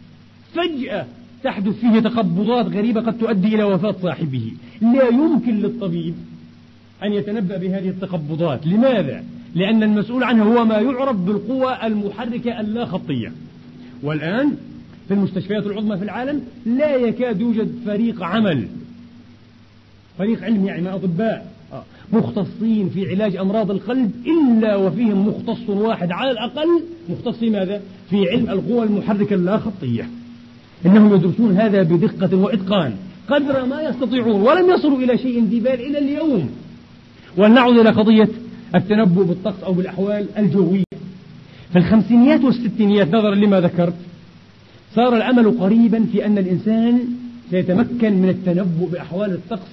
فجأة 0.55 1.07
تحدث 1.45 1.81
فيه 1.81 2.01
تقبضات 2.01 2.67
غريبة 2.67 3.01
قد 3.01 3.19
تؤدي 3.19 3.55
إلى 3.55 3.64
وفاة 3.64 3.95
صاحبه. 4.03 4.53
لا 4.81 5.09
يمكن 5.09 5.55
للطبيب 5.55 6.14
أن 7.03 7.12
يتنبأ 7.12 7.57
بهذه 7.57 7.88
التقبضات. 7.88 8.67
لماذا؟ 8.67 9.25
لأن 9.55 9.83
المسؤول 9.83 10.23
عنها 10.25 10.45
هو 10.45 10.64
ما 10.64 10.79
يعرف 10.79 11.17
بالقوى 11.17 11.87
المحركة 11.87 12.61
اللا 12.61 12.85
خطية 12.85 13.33
والآن 14.03 14.57
في 15.09 15.14
المستشفيات 15.14 15.66
العظمى 15.66 15.97
في 15.97 16.05
العالم 16.05 16.42
لا 16.66 16.97
يكاد 16.97 17.40
يوجد 17.40 17.73
فريق 17.87 18.23
عمل. 18.23 18.68
فريق 20.18 20.42
علم 20.42 20.66
يعني 20.66 20.94
أطباء. 20.94 21.53
آه، 21.73 21.83
مختصين 22.12 22.88
في 22.88 23.11
علاج 23.11 23.37
أمراض 23.37 23.71
القلب 23.71 24.11
إلا 24.27 24.77
وفيهم 24.77 25.29
مختص 25.29 25.68
واحد 25.68 26.12
على 26.12 26.31
الأقل. 26.31 26.83
مختص 27.09 27.42
ماذا؟ 27.42 27.83
في 28.11 28.31
علم 28.31 28.51
القوى 28.51 28.87
المحركة 28.87 29.35
اللا 29.35 29.59
خطية 29.59 30.09
إنهم 30.87 31.14
يدرسون 31.14 31.57
هذا 31.57 31.83
بدقة 31.83 32.37
وإتقان. 32.37 32.94
قدر 33.29 33.64
ما 33.64 33.83
يستطيعون 33.83 34.40
ولم 34.40 34.71
يصلوا 34.71 34.99
إلى 34.99 35.18
شيء 35.18 35.40
بال 35.40 35.68
إلى 35.68 35.99
اليوم. 35.99 36.51
ولنعود 37.37 37.79
إلى 37.79 37.90
قضية 37.90 38.29
التنبؤ 38.75 39.23
بالطقس 39.23 39.62
أو 39.64 39.73
بالأحوال 39.73 40.27
الجوية. 40.38 40.85
في 41.73 41.79
الخمسينيات 41.79 42.44
والستينيات 42.44 43.09
نظرا 43.09 43.35
لما 43.35 43.61
ذكرت 43.61 43.94
صار 44.94 45.16
الأمل 45.16 45.51
قريبا 45.51 46.05
في 46.12 46.27
أن 46.27 46.38
الإنسان 46.38 47.01
سيتمكن 47.51 48.12
من 48.12 48.29
التنبؤ 48.29 48.88
بأحوال 48.92 49.31
الطقس 49.33 49.68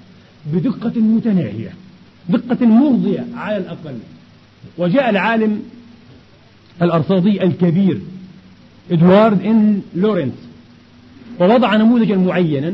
بدقة 0.53 1.01
متناهية 1.01 1.73
دقة 2.29 2.65
مرضية 2.65 3.25
على 3.35 3.57
الأقل. 3.57 3.95
وجاء 4.77 5.09
العالم 5.09 5.61
الأرصادي 6.81 7.43
الكبير 7.43 7.99
إدوارد 8.91 9.41
إن 9.41 9.81
لورنس 9.95 10.33
ووضع 11.39 11.75
نموذجا 11.75 12.15
معينا. 12.15 12.73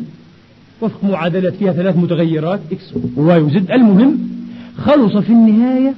وفق 0.81 1.03
معادلات 1.03 1.53
فيها 1.53 1.73
ثلاث 1.73 1.97
متغيرات 1.97 2.59
إكس 2.71 2.93
وواي 3.17 3.41
وزد. 3.41 3.71
المهم 3.71 4.29
خلص 4.77 5.17
في 5.17 5.29
النهاية 5.29 5.93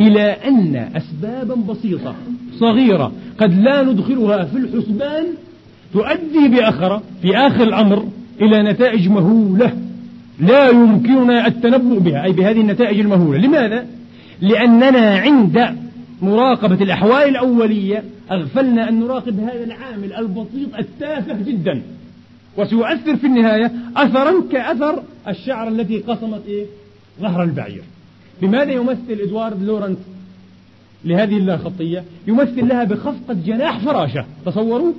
إلى 0.00 0.22
أن 0.22 0.76
أسبابا 0.76 1.54
بسيطة 1.54 2.14
صغيرة 2.60 3.12
قد 3.38 3.58
لا 3.58 3.82
ندخلها 3.82 4.44
في 4.44 4.56
الحسبان 4.56 5.24
تؤدي 5.92 6.48
بأخرة 6.48 7.02
في 7.22 7.36
آخر 7.36 7.62
الأمر 7.62 8.08
إلى 8.40 8.62
نتائج 8.72 9.08
مهولة 9.08 9.72
لا 10.40 10.68
يمكننا 10.68 11.46
التنبؤ 11.46 11.98
بها 11.98 12.24
أي 12.24 12.32
بهذه 12.32 12.60
النتائج 12.60 13.00
المهولة 13.00 13.38
لماذا؟ 13.38 13.86
لأننا 14.40 15.18
عند 15.18 15.76
مراقبة 16.22 16.84
الأحوال 16.84 17.28
الأولية 17.28 18.04
أغفلنا 18.30 18.88
أن 18.88 19.00
نراقب 19.00 19.40
هذا 19.40 19.64
العامل 19.64 20.12
البسيط 20.12 20.76
التافه 20.78 21.36
جدا 21.46 21.82
وسيؤثر 22.56 23.16
في 23.16 23.26
النهاية 23.26 23.72
أثرا 23.96 24.32
كأثر 24.52 25.02
الشعر 25.28 25.68
التي 25.68 25.98
قصمت 25.98 26.42
إيه؟ 26.48 26.64
ظهر 27.20 27.42
البعير 27.42 27.82
بماذا 28.42 28.72
يمثل 28.72 29.20
إدوارد 29.26 29.62
لورنس 29.62 29.98
لهذه 31.06 31.36
اللاخطية 31.36 32.04
يمثل 32.26 32.68
لها 32.68 32.84
بخفقة 32.84 33.36
جناح 33.46 33.78
فراشة. 33.78 34.24
تصوروا؟ 34.46 34.92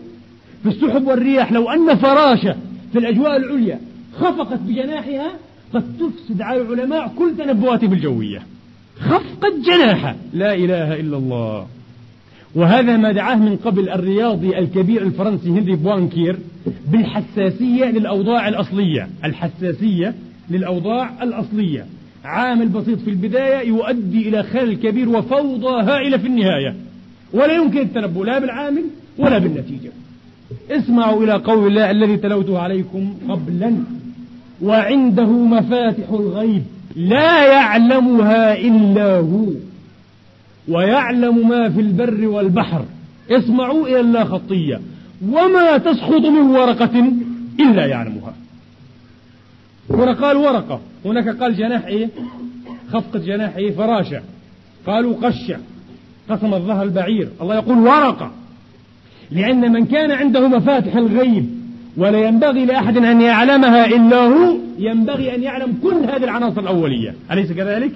في 0.64 0.70
السحب 0.70 1.08
والرياح 1.08 1.52
لو 1.52 1.70
أن 1.70 1.96
فراشة 1.96 2.56
في 2.92 3.00
الأجواء 3.00 3.38
العليا 3.38 3.80
خفقت 4.14 4.60
بجناحها 4.60 5.32
قد 5.74 5.98
تفسد 6.00 6.42
على 6.42 6.62
العلماء 6.62 7.14
كل 7.18 7.38
تنبؤاتهم 7.38 7.94
الجوية 7.94 8.42
خفقت 9.00 9.54
جناحها 9.66 10.16
لا 10.34 10.54
إله 10.54 11.00
إلا 11.00 11.18
الله. 11.18 11.68
وهذا 12.56 12.98
ما 12.98 13.12
دعاه 13.12 13.36
من 13.36 13.56
قبل 13.56 13.90
الرياضي 13.90 14.58
الكبير 14.58 15.02
الفرنسي 15.02 15.50
هنري 15.50 15.76
بوانكير 15.76 16.40
بالحساسية 16.92 17.86
للأوضاع 17.86 18.48
الأصلية. 18.48 19.10
الحساسية 19.24 20.14
للأوضاع 20.50 21.24
الأصلية. 21.24 21.86
عامل 22.28 22.68
بسيط 22.68 23.00
في 23.00 23.10
البداية 23.10 23.68
يؤدي 23.68 24.30
إلى 24.30 24.44
خلل 24.44 24.74
كبير 24.74 25.10
وفوضى 25.10 25.92
هائلة 25.92 26.18
في 26.18 26.28
النهاية. 26.28 26.76
ولا 27.34 27.54
يمكن 27.54 27.80
التنبؤ 27.80 28.24
لا 28.24 28.40
بالعامل 28.40 28.84
ولا 29.18 29.38
بالنتيجة. 29.38 29.92
اسمعوا 30.72 31.24
إلى 31.24 31.34
قول 31.34 31.68
الله 31.68 31.92
الذي 31.92 32.18
تلوته 32.18 32.60
عليكم 32.60 33.14
قبلا. 33.30 33.78
وعنده 34.62 35.26
مفاتح 35.26 36.10
الغيب. 36.10 36.64
لا 36.96 37.54
يعلمها 37.54 38.58
إلا 38.58 39.18
هو. 39.18 39.48
ويعلم 40.68 41.50
ما 41.50 41.70
في 41.70 41.82
البر 41.82 42.28
والبحر. 42.28 42.86
اسمعوا 43.32 43.88
إلى 43.88 44.00
الله 44.00 44.24
خطية 44.24 44.82
وما 45.30 45.78
تسقط 45.78 46.22
من 46.22 46.56
ورقة 46.56 47.12
إلا 47.60 47.86
يعلمها. 47.86 48.34
هنا 49.90 50.14
قال 50.14 50.38
ورقة. 50.38 50.80
هناك 51.08 51.30
قال 51.30 51.56
جناح 51.56 51.86
إيه 51.86 52.10
خفقة 52.92 53.20
جناح 53.20 53.56
إيه 53.56 53.72
فراشة. 53.72 54.22
قالوا 54.88 55.16
قشة 55.16 55.58
قسم 56.30 56.54
الظهر 56.54 56.84
البعير. 56.84 57.30
الله 57.42 57.56
يقول 57.56 57.78
ورقة. 57.78 58.32
لأن 59.32 59.72
من 59.72 59.86
كان 59.86 60.12
عنده 60.12 60.48
مفاتح 60.48 60.96
الغيب 60.96 61.50
ولا 61.98 62.28
ينبغي 62.28 62.66
لأحد 62.66 62.98
أن 62.98 63.22
يعلمها 63.22 63.86
إلا 63.86 64.18
هو 64.18 64.58
ينبغي 64.80 65.36
أن 65.36 65.44
يعلم 65.44 65.74
كل 65.84 65.96
هذه 65.96 66.24
العناصر 66.24 66.62
الأولية. 66.62 67.16
أليس 67.32 67.52
كذلك؟ 67.52 67.92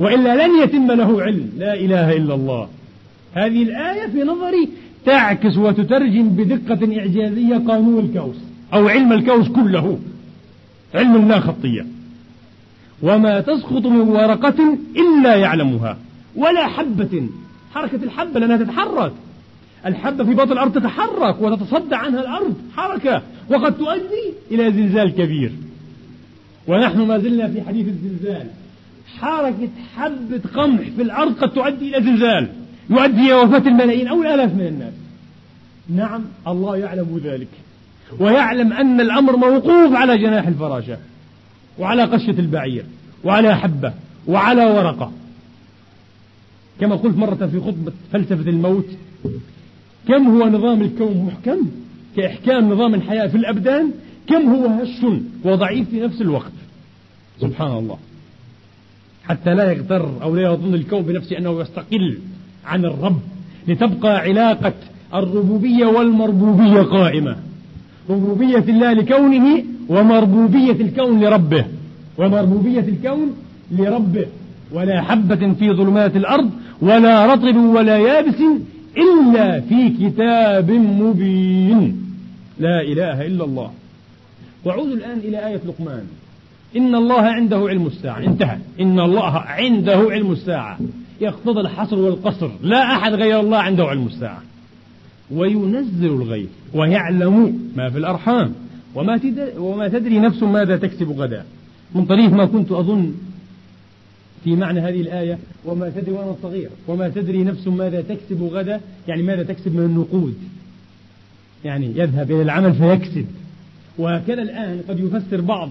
وإلا 0.00 0.46
لن 0.46 0.62
يتم 0.62 0.92
له 0.92 1.22
علم. 1.22 1.50
لا 1.58 1.74
إله 1.74 2.16
إلا 2.16 2.34
الله. 2.34 2.68
هذه 3.34 3.62
الآية 3.62 4.06
في 4.06 4.22
نظري 4.22 4.68
تعكس 5.04 5.56
وتترجم 5.56 6.28
بدقة 6.28 6.98
إعجازية 6.98 7.56
قانون 7.56 8.04
الكوس 8.04 8.36
أو 8.74 8.88
علم 8.88 9.12
الكوس 9.12 9.48
كله. 9.48 9.98
علم 10.94 11.28
لا 11.28 11.40
خطية. 11.40 11.86
وما 13.02 13.40
تسقط 13.40 13.86
من 13.86 14.00
ورقة 14.00 14.78
إلا 14.96 15.36
يعلمها. 15.36 15.96
ولا 16.36 16.66
حبة 16.66 17.28
حركة 17.74 17.96
الحبة 18.02 18.40
لأنها 18.40 18.56
تتحرك. 18.56 19.12
الحبة 19.86 20.24
في 20.24 20.34
بطن 20.34 20.52
الأرض 20.52 20.72
تتحرك 20.72 21.42
وتتصدع 21.42 21.96
عنها 21.96 22.20
الأرض 22.20 22.54
حركة. 22.76 23.22
وقد 23.50 23.78
تؤدي 23.78 24.32
إلى 24.50 24.72
زلزال 24.72 25.14
كبير. 25.14 25.52
ونحن 26.66 27.00
ما 27.00 27.18
زلنا 27.18 27.48
في 27.48 27.62
حديث 27.62 27.86
الزلزال. 27.88 28.46
حركة 29.18 29.68
حبة 29.96 30.40
قمح 30.54 30.80
في 30.96 31.02
الأرض 31.02 31.34
قد 31.34 31.52
تؤدي 31.52 31.96
إلى 31.96 32.06
زلزال. 32.06 32.48
يؤدي 32.90 33.20
إلى 33.20 33.34
وفاة 33.34 33.68
الملايين 33.68 34.08
أو 34.08 34.22
الآلاف 34.22 34.54
من 34.54 34.66
الناس. 34.66 34.92
نعم 35.88 36.22
الله 36.46 36.76
يعلم 36.76 37.20
ذلك. 37.24 37.48
ويعلم 38.20 38.72
أن 38.72 39.00
الأمر 39.00 39.36
موقوف 39.36 39.92
على 39.92 40.18
جناح 40.18 40.46
الفراشة. 40.46 40.98
وعلى 41.78 42.02
قشة 42.02 42.30
البعير 42.38 42.84
وعلى 43.24 43.56
حبة 43.56 43.92
وعلى 44.26 44.64
ورقة. 44.64 45.12
كما 46.80 46.96
قلت 46.96 47.16
مرة 47.16 47.46
في 47.46 47.60
خطبة 47.60 47.92
فلسفة 48.12 48.50
الموت 48.50 48.86
كم 50.08 50.26
هو 50.28 50.48
نظام 50.48 50.82
الكون 50.82 51.24
محكم؟ 51.26 51.58
كإحكام 52.16 52.72
نظام 52.72 52.94
الحياة 52.94 53.26
في 53.26 53.36
الأبدان 53.36 53.90
كم 54.28 54.48
هو 54.48 54.66
هش 54.66 55.06
وضعيف 55.44 55.90
في 55.90 56.00
نفس 56.00 56.20
الوقت؟ 56.20 56.52
سبحان 57.40 57.78
الله. 57.78 57.98
حتى 59.24 59.54
لا 59.54 59.72
يغتر 59.72 60.22
أو 60.22 60.36
لا 60.36 60.42
يظن 60.42 60.74
الكون 60.74 61.02
بنفسه 61.02 61.38
أنه 61.38 61.60
يستقل 61.60 62.18
عن 62.64 62.84
الرب 62.84 63.20
لتبقى 63.68 64.18
علاقة 64.18 64.74
الربوبية 65.14 65.86
والمربوبية 65.86 66.80
قائمة. 66.80 67.36
ربوبية 68.10 68.64
الله 68.68 68.92
لكونه 68.92 69.64
ومربوبية 69.88 70.72
الكون 70.72 71.20
لربه. 71.24 71.64
ومربوبية 72.18 72.80
الكون 72.80 73.36
لربه. 73.72 74.26
ولا 74.72 75.02
حبة 75.02 75.52
في 75.52 75.72
ظلمات 75.72 76.16
الأرض 76.16 76.50
ولا 76.80 77.34
رطب 77.34 77.56
ولا 77.56 77.98
يابس 77.98 78.40
إلا 78.96 79.60
في 79.60 79.88
كتاب 79.88 80.70
مبين. 80.70 82.02
لا 82.58 82.80
إله 82.80 83.26
إلا 83.26 83.44
الله. 83.44 83.70
وعود 84.64 84.88
الآن 84.92 85.18
إلى 85.18 85.46
آية 85.46 85.60
لقمان. 85.66 86.02
إن 86.76 86.94
الله 86.94 87.20
عنده 87.20 87.56
علم 87.56 87.86
الساعة. 87.86 88.18
انتهى. 88.18 88.58
إن 88.80 89.00
الله 89.00 89.32
عنده 89.36 90.06
علم 90.10 90.32
الساعة. 90.32 90.78
يقتضي 91.20 91.60
الحصر 91.60 91.98
والقصر. 91.98 92.50
لا 92.62 92.82
أحد 92.82 93.12
غير 93.12 93.40
الله 93.40 93.58
عنده 93.58 93.84
علم 93.84 94.06
الساعة. 94.06 94.42
وينزل 95.30 96.06
الغيث. 96.06 96.48
ويعلم 96.74 97.58
ما 97.76 97.90
في 97.90 97.98
الأرحام. 97.98 98.52
وما, 98.96 99.20
وما 99.58 99.88
تدري 99.88 100.18
نفس 100.18 100.42
ماذا 100.42 100.76
تكسب 100.76 101.10
غدا. 101.10 101.44
من 101.94 102.04
طريق 102.04 102.32
ما 102.32 102.44
كنت 102.44 102.72
أظن 102.72 103.14
في 104.44 104.56
معنى 104.56 104.80
هذه 104.80 105.00
الآية 105.00 105.38
وما 105.64 105.90
تدري 105.90 106.12
وأنا 106.12 106.34
صغير 106.42 106.70
وما 106.88 107.08
تدري 107.08 107.44
نفس 107.44 107.66
ماذا 107.68 108.00
تكسب 108.00 108.42
غدا 108.42 108.80
يعني 109.08 109.22
ماذا 109.22 109.42
تكسب 109.42 109.76
من 109.76 109.84
النقود. 109.84 110.34
يعني 111.64 111.92
يذهب 111.96 112.30
إلى 112.30 112.42
العمل 112.42 112.74
فيكسب. 112.74 113.26
وهكذا 113.98 114.42
الآن 114.42 114.80
قد 114.88 115.00
يفسر 115.00 115.40
بعض 115.40 115.70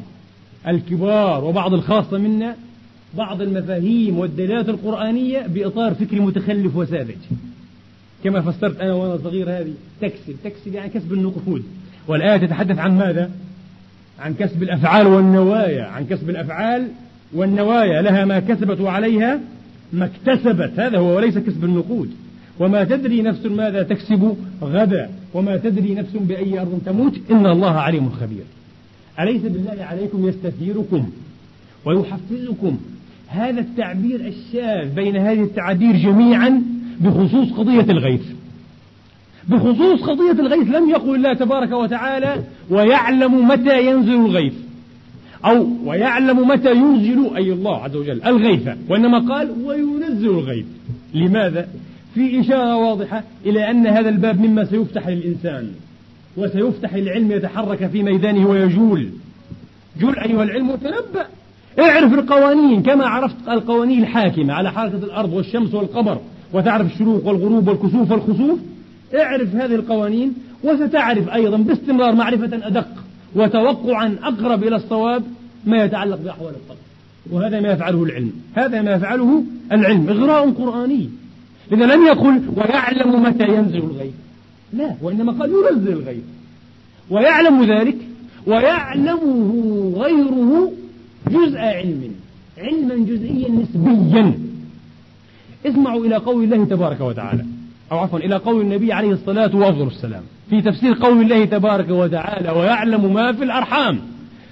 الكبار 0.68 1.44
وبعض 1.44 1.74
الخاصة 1.74 2.18
منا 2.18 2.56
بعض 3.18 3.42
المفاهيم 3.42 4.18
والدلالات 4.20 4.70
القرآنية 4.70 5.48
بإطار 5.48 5.94
فكري 5.94 6.20
متخلف 6.20 6.76
وساذج. 6.76 7.16
كما 8.24 8.42
فسرت 8.42 8.80
أنا 8.80 8.94
وأنا 8.94 9.18
صغير 9.18 9.50
هذه 9.50 9.74
تكسب. 10.02 10.36
تكسب 10.44 10.74
يعني 10.74 10.90
كسب 10.90 11.14
النقود. 11.14 11.64
والآية 12.08 12.38
تتحدث 12.38 12.80
عن 12.80 12.98
ماذا؟ 12.98 13.32
عن 14.20 14.34
كسب 14.34 14.64
الأفعال 14.64 15.08
والنوايا 15.08 15.86
عن 15.86 16.06
كسب 16.06 16.30
الأفعال 16.30 16.88
والنوايا. 17.34 18.02
لها 18.02 18.26
ما 18.26 18.40
كسبت 18.40 18.82
وعليها 18.82 19.40
ما 19.94 20.06
اكتسبت. 20.06 20.80
هذا 20.80 20.98
هو 20.98 21.16
وليس 21.16 21.38
كسب 21.38 21.64
النقود. 21.64 22.12
وما 22.60 22.84
تدري 22.84 23.22
نفس 23.22 23.46
ماذا 23.46 23.84
تكسب 23.84 24.36
غدا 24.62 25.10
وما 25.34 25.58
تدري 25.58 25.96
نفس 25.96 26.12
بأي 26.12 26.60
أرض 26.60 26.82
تموت. 26.86 27.14
إن 27.32 27.46
الله 27.46 27.72
عليم 27.72 28.10
خبير. 28.10 28.44
أليس 29.20 29.42
بالله 29.42 29.84
عليكم 29.84 30.28
يستثيركم 30.28 31.10
ويحفزكم؟ 31.86 32.78
هذا 33.28 33.60
التعبير 33.60 34.20
الشاذ 34.28 34.96
بين 34.96 35.18
هذه 35.18 35.44
التعابير 35.44 35.96
جميعا 35.96 36.62
بخصوص 37.00 37.52
قضية 37.52 37.92
الغيث. 37.92 38.22
بخصوص 39.50 40.02
قضية 40.02 40.32
الغيث 40.32 40.76
لم 40.76 40.90
يقل 40.90 41.16
الله 41.16 41.34
تبارك 41.34 41.72
وتعالى 41.72 42.44
ويعلم 42.70 43.48
متى 43.48 43.86
ينزل 43.86 44.16
الغيث. 44.16 44.54
أو 45.46 45.68
ويعلم 45.86 46.48
متى 46.48 46.72
ينزل 46.72 47.36
أي 47.36 47.54
الله 47.54 47.78
عز 47.78 47.96
وجل 47.96 48.24
الغيث. 48.24 48.70
وإنما 48.90 49.20
قال 49.34 49.52
وينزل 49.66 50.30
الغيث. 50.30 50.66
لماذا؟ 51.14 51.68
في 52.14 52.40
إشارة 52.40 52.78
واضحة 52.78 53.24
إلى 53.46 53.72
أن 53.72 53.88
هذا 53.88 54.10
الباب 54.10 54.40
مما 54.40 54.66
سيفتح 54.66 55.08
للإنسان 55.08 55.72
وسيفتح 56.38 56.96
للعلم 56.96 57.32
يتحرك 57.32 57.88
في 57.88 58.04
ميدانه 58.04 58.50
ويجول. 58.50 59.10
جل 60.02 60.20
أيها 60.20 60.44
العلم 60.44 60.70
وتنبأ. 60.70 61.26
اعرف 61.80 62.14
القوانين 62.14 62.82
كما 62.82 63.06
عرفت 63.06 63.36
القوانين 63.50 64.04
الحاكمة 64.04 64.54
على 64.54 64.72
حركة 64.72 64.98
الأرض 64.98 65.34
والشمس 65.34 65.74
والقمر 65.74 66.20
وتعرف 66.54 66.94
الشروق 66.94 67.28
والغروب 67.28 67.68
والكسوف 67.68 68.12
والخسوف. 68.12 68.60
اعرف 69.16 69.56
هذه 69.56 69.76
القوانين 69.76 70.34
وستعرف 70.64 71.30
أيضا 71.30 71.58
باستمرار 71.58 72.16
معرفة 72.16 72.68
أدق 72.68 72.88
وتوقعا 73.36 74.16
أقرب 74.24 74.64
إلى 74.64 74.76
الصواب 74.76 75.24
ما 75.66 75.84
يتعلق 75.84 76.18
بأحوال 76.18 76.54
الطقس 76.54 76.78
وهذا 77.32 77.60
ما 77.60 77.70
يفعله 77.70 78.04
العلم. 78.04 78.32
هذا 78.56 78.82
ما 78.82 78.92
يفعله 78.94 79.44
العلم. 79.72 80.10
إغراء 80.10 80.52
قرآني. 80.52 81.10
إذا 81.72 81.86
لم 81.86 82.06
يقل 82.06 82.42
ويعلم 82.56 83.24
متى 83.24 83.44
ينزل 83.44 83.78
الغيث 83.78 84.14
لا 84.74 84.96
وإنما 85.02 85.32
قال 85.32 85.52
ينزل 85.52 85.94
الغيث 85.94 86.24
ويعلم 87.10 87.64
ذلك 87.64 87.98
ويعلمه 88.48 89.94
غيره 89.98 90.72
جزء 91.32 91.58
علم. 91.58 92.12
علما 92.58 92.96
جزئيا 92.96 93.50
نسبيا. 93.50 94.34
اسمعوا 95.66 96.06
إلى 96.06 96.16
قول 96.16 96.44
الله 96.44 96.66
تبارك 96.66 97.02
وتعالى. 97.02 97.46
أو 97.92 97.98
عفوا 97.98 98.20
إلى 98.20 98.36
قول 98.36 98.62
النبي 98.62 98.94
عليه 98.94 99.12
الصلاة 99.12 99.56
وأفضل 99.56 99.88
السلام. 99.88 100.22
في 100.50 100.62
تفسير 100.62 100.94
قول 100.94 101.22
الله 101.22 101.46
تبارك 101.46 101.90
وتعالى 101.90 102.50
ويعلم 102.50 103.14
ما 103.14 103.32
في 103.32 103.44
الأرحام. 103.44 104.00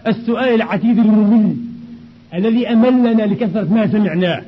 السؤال 0.07 0.55
العتيد 0.55 0.99
الممل 0.99 1.55
الذي 2.33 2.67
أملنا 2.67 3.25
لكثرة 3.25 3.67
ما 3.73 3.87
سمعناه. 3.87 4.41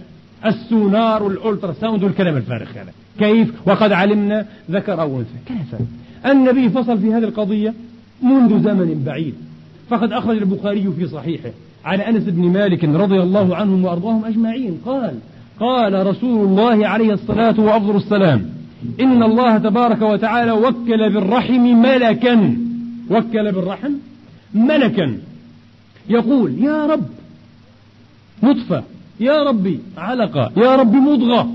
السونار 0.46 1.24
والألترا 1.24 1.74
ساوند 1.74 2.04
والكلام 2.04 2.38
الفارغ. 2.38 2.68
هذا 2.70 2.92
كيف؟ 3.20 3.54
وقد 3.66 3.92
علمنا 3.92 4.46
ذكر 4.72 5.02
أو 5.02 5.20
أنثى 5.20 5.38
كيف 5.46 5.82
النبي 6.26 6.70
فصل 6.70 6.98
في 7.00 7.14
هذه 7.14 7.24
القضية 7.24 7.74
منذ 8.24 8.64
زمن 8.64 9.04
بعيد. 9.06 9.34
فقد 9.90 10.12
أخرج 10.12 10.38
البخاري 10.38 10.88
في 10.98 11.08
صحيحه 11.08 11.50
عن 11.86 12.02
أنس 12.02 12.24
بن 12.24 12.42
مالك 12.42 12.84
رضي 12.84 13.20
الله 13.20 13.56
عنهم 13.56 13.86
وأرضاهم 13.86 14.26
أجمعين. 14.26 14.82
قال 14.86 15.14
قال 15.60 16.08
رسول 16.08 16.48
الله 16.48 16.88
عليه 16.88 17.14
الصلاة 17.14 17.60
وأفضل 17.60 17.96
السلام 17.96 18.46
إن 18.99 19.23
الله 19.23 19.57
تبارك 19.57 20.01
وتعالى 20.01 20.51
وكل 20.51 21.09
بالرحم 21.13 21.61
ملكا. 21.61 22.57
وكل 23.09 23.51
بالرحم 23.51 23.91
ملكا. 24.53 25.17
يقول 26.09 26.63
يا 26.63 26.86
رب 26.86 27.05
نطفة 28.43 28.84
يا 29.19 29.43
ربي 29.43 29.80
علقة 29.97 30.51
يا 30.57 30.76
رب 30.76 30.95
مضغة. 30.95 31.51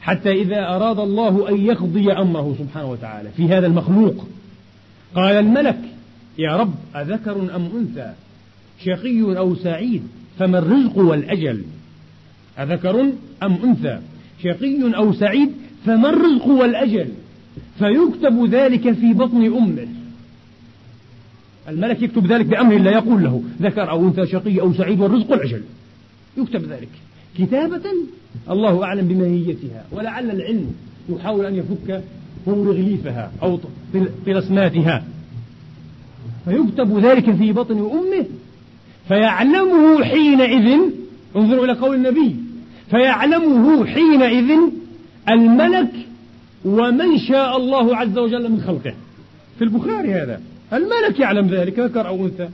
حتى 0.00 0.32
إذا 0.32 0.76
أراد 0.76 0.98
الله 0.98 1.48
أن 1.48 1.66
يقضي 1.66 2.12
أمره 2.12 2.56
سبحانه 2.58 2.90
وتعالى 2.90 3.30
في 3.30 3.48
هذا 3.48 3.66
المخلوق. 3.66 4.26
قال 5.14 5.34
الملك 5.36 5.78
يا 6.38 6.56
رب 6.56 6.74
أذكر 6.96 7.56
أم 7.56 7.70
أنثى؟ 7.76 8.12
شقي 8.84 9.38
أو 9.38 9.54
سعيد؟ 9.54 10.02
فما 10.38 10.58
الرزق 10.58 10.98
والأجل؟ 10.98 11.62
أذكر 12.58 13.00
أم 13.42 13.58
أنثى؟ 13.64 13.98
شقي 14.44 14.96
أو 14.96 15.12
سعيد؟ 15.12 15.52
فما 15.86 16.10
الرزق 16.10 16.46
والأجل 16.46 17.08
فيكتب 17.78 18.44
ذلك 18.50 18.92
في 18.92 19.12
بطن 19.12 19.44
أمه. 19.46 19.88
الملك 21.68 22.02
يكتب 22.02 22.26
ذلك 22.26 22.46
بأمر 22.46 22.78
لا 22.78 22.90
يقول 22.90 23.24
له 23.24 23.42
ذكر 23.62 23.90
أو 23.90 24.06
أنثى 24.06 24.26
شقي 24.26 24.60
أو 24.60 24.72
سعيد 24.72 25.00
والرزق 25.00 25.30
والأجل 25.30 25.62
يكتب 26.36 26.64
ذلك. 26.64 26.88
كتابة 27.38 27.82
الله 28.50 28.84
أعلم 28.84 29.08
بماهيتها 29.08 29.84
ولعل 29.92 30.30
العلم 30.30 30.72
يحاول 31.08 31.46
أن 31.46 31.54
يفك 31.54 32.02
هورغليفها 32.48 33.32
أو 33.42 33.60
طلسماتها. 34.26 35.04
فيكتب 36.44 36.98
ذلك 36.98 37.30
في 37.34 37.52
بطن 37.52 37.78
أمه 37.78 38.26
فيعلمه 39.08 40.04
حينئذ 40.04 40.80
انظروا 41.36 41.64
إلى 41.64 41.72
قول 41.72 41.96
النبي 41.96 42.36
فيعلمه 42.90 43.86
حينئذ 43.86 44.58
الملك 45.30 45.90
ومن 46.64 47.18
شاء 47.18 47.56
الله 47.56 47.96
عز 47.96 48.18
وجل 48.18 48.48
من 48.52 48.60
خلقه. 48.60 48.94
في 49.58 49.64
البخاري 49.64 50.14
هذا. 50.14 50.40
الملك 50.72 51.20
يعلم 51.20 51.48
ذلك 51.48 51.78
ذكر 51.78 52.08
أو 52.08 52.26
أنثى. 52.26 52.48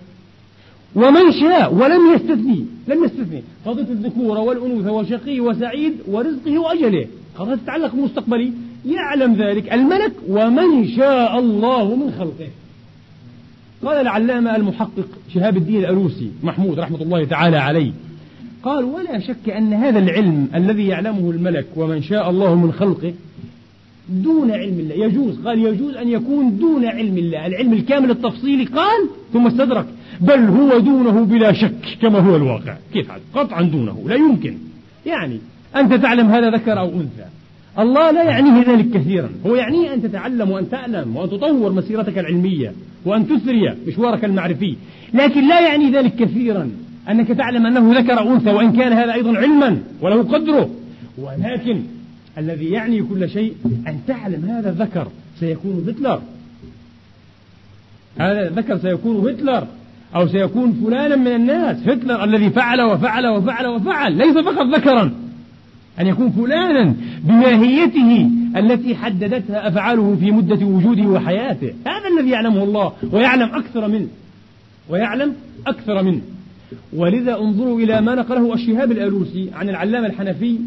ومن 0.94 1.32
شاء 1.40 1.74
ولم 1.74 2.14
يستثني 2.14 2.66
لم 2.88 3.04
يستثني. 3.04 3.42
قضية 3.66 3.82
الذكورة 3.82 4.40
والأنوثة 4.40 4.92
وشقي 4.92 5.40
وسعيد 5.40 5.92
ورزقه 6.06 6.58
وأجله. 6.58 7.06
قضية 7.38 7.54
تتعلق 7.54 7.94
بالمستقبلي 7.94 8.52
يعلم 8.86 9.34
ذلك 9.34 9.72
الملك 9.72 10.12
ومن 10.28 10.88
شاء 10.96 11.38
الله 11.38 11.96
من 11.96 12.10
خلقه. 12.18 12.48
قال 13.84 13.96
العلامة 13.96 14.56
المحقق 14.56 15.08
شهاب 15.34 15.56
الدين 15.56 15.80
الألوسي 15.80 16.30
محمود 16.42 16.80
رحمة 16.80 17.02
الله 17.02 17.24
تعالى 17.24 17.56
عليه. 17.56 17.92
قال 18.64 18.84
ولا 18.84 19.20
شك 19.20 19.50
أن 19.50 19.72
هذا 19.72 19.98
العلم 19.98 20.48
الذي 20.54 20.86
يعلمه 20.86 21.30
الملك 21.30 21.66
ومن 21.76 22.02
شاء 22.02 22.30
الله 22.30 22.54
من 22.54 22.72
خلقه 22.72 23.14
دون 24.08 24.50
علم 24.50 24.78
الله. 24.78 24.94
يجوز 25.06 25.38
قال 25.46 25.58
يجوز 25.58 25.94
أن 25.94 26.08
يكون 26.08 26.58
دون 26.58 26.84
علم 26.84 27.18
الله. 27.18 27.46
العلم 27.46 27.72
الكامل 27.72 28.10
التفصيلي 28.10 28.64
قال 28.64 29.08
ثم 29.32 29.46
استدرك. 29.46 29.86
بل 30.20 30.40
هو 30.40 30.78
دونه 30.78 31.24
بلا 31.24 31.52
شك 31.52 31.98
كما 32.02 32.18
هو 32.18 32.36
الواقع. 32.36 32.76
كيف 32.92 33.10
هذا؟ 33.10 33.20
قطعا 33.34 33.62
دونه 33.62 34.04
لا 34.06 34.14
يمكن. 34.14 34.54
يعني 35.06 35.38
أنت 35.76 35.94
تعلم 35.94 36.26
هذا 36.26 36.50
ذكر 36.50 36.78
أو 36.78 36.86
أنثى. 36.86 37.26
الله 37.78 38.10
لا 38.10 38.22
يعنيه 38.22 38.72
ذلك 38.72 38.90
كثيرا. 38.90 39.30
هو 39.46 39.54
يعنيه 39.54 39.94
أن 39.94 40.02
تتعلم 40.02 40.50
وأن 40.50 40.70
تعلم 40.70 41.16
وأن 41.16 41.30
تطور 41.30 41.72
مسيرتك 41.72 42.18
العلمية 42.18 42.72
وأن 43.04 43.28
تثري 43.28 43.74
مشوارك 43.86 44.24
المعرفي 44.24 44.76
لكن 45.14 45.48
لا 45.48 45.60
يعني 45.60 45.90
ذلك 45.90 46.16
كثيرا. 46.16 46.70
أنك 47.10 47.28
تعلم 47.28 47.66
أنه 47.66 47.98
ذكر 47.98 48.32
أنثى 48.32 48.50
وإن 48.50 48.72
كان 48.72 48.92
هذا 48.92 49.14
أيضا 49.14 49.38
علما 49.38 49.78
وله 50.00 50.22
قدره. 50.22 50.70
ولكن 51.18 51.82
الذي 52.38 52.64
يعني 52.64 53.02
كل 53.02 53.30
شيء 53.30 53.54
أن 53.66 53.98
تعلم 54.06 54.44
هذا 54.44 54.70
الذكر 54.70 55.08
سيكون 55.40 55.84
هتلر. 55.88 56.20
هذا 58.18 58.48
الذكر 58.48 58.78
سيكون 58.78 59.28
هتلر. 59.28 59.66
أو 60.16 60.28
سيكون 60.28 60.72
فلانا 60.72 61.16
من 61.16 61.26
الناس. 61.26 61.88
هتلر 61.88 62.24
الذي 62.24 62.50
فعل 62.50 62.82
وفعل 62.82 63.26
وفعل 63.26 63.66
وفعل. 63.66 64.12
ليس 64.12 64.38
فقط 64.38 64.66
ذكرا. 64.74 65.12
أن 66.00 66.06
يكون 66.06 66.30
فلانا 66.30 66.94
بماهيته 67.24 68.30
التي 68.56 68.94
حددتها 68.94 69.68
أفعاله 69.68 70.16
في 70.20 70.30
مدة 70.30 70.66
وجوده 70.66 71.02
وحياته. 71.02 71.72
هذا 71.86 72.08
الذي 72.18 72.30
يعلمه 72.30 72.64
الله 72.64 72.92
ويعلم 73.12 73.54
أكثر 73.54 73.88
منه. 73.88 74.08
ويعلم 74.88 75.32
أكثر 75.66 76.02
منه. 76.02 76.20
ولذا 76.92 77.38
انظروا 77.38 77.80
إلى 77.80 78.00
ما 78.00 78.14
نقله 78.14 78.54
الشهاب 78.54 78.92
الألوسي 78.92 79.50
عن 79.54 79.68
العلامة 79.68 80.06
الحنفي 80.06 80.58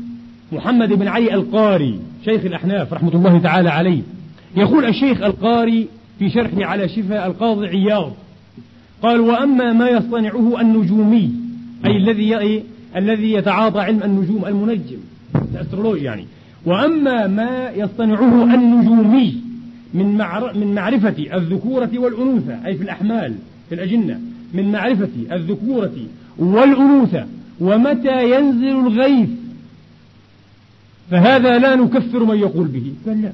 محمد 0.51 0.93
بن 0.93 1.07
علي 1.07 1.33
القاري 1.33 1.99
شيخ 2.25 2.45
الأحناف 2.45 2.93
رحمة 2.93 3.15
الله 3.15 3.39
تعالى 3.39 3.69
عليه. 3.69 4.01
يقول 4.55 4.85
الشيخ 4.85 5.21
القاري 5.21 5.87
في 6.19 6.29
شرحه 6.29 6.65
على 6.65 6.89
شفاء 6.89 7.27
القاضي 7.27 7.67
عياض 7.67 8.13
قال 9.01 9.19
وأما 9.19 9.73
ما 9.73 9.89
يصطنعه 9.89 10.61
النجومي 10.61 11.31
أي 11.85 11.97
الذي 11.97 12.63
الذي 12.95 13.33
يتعاطى 13.33 13.79
علم 13.79 14.03
النجوم 14.03 14.45
المنجم 14.45 14.97
الأسترولوجي 15.53 16.03
يعني. 16.03 16.25
وأما 16.65 17.27
ما 17.27 17.69
يصطنعه 17.75 18.43
النجومي 18.43 19.35
من 19.93 20.17
من 20.55 20.75
معرفة 20.75 21.15
الذكورة 21.33 21.89
والأنوثة 21.95 22.65
أي 22.65 22.75
في 22.75 22.83
الأحمال 22.83 23.33
في 23.69 23.75
الأجنة 23.75 24.19
من 24.53 24.71
معرفة 24.71 25.09
الذكورة 25.31 25.95
والأنوثة 26.37 27.25
ومتى 27.59 28.31
ينزل 28.31 28.79
الغيث. 28.87 29.29
فهذا 31.11 31.57
لا 31.57 31.75
نكفر 31.75 32.23
من 32.23 32.37
يقول 32.37 32.67
به. 32.67 32.93
قال 33.07 33.21
لا. 33.21 33.31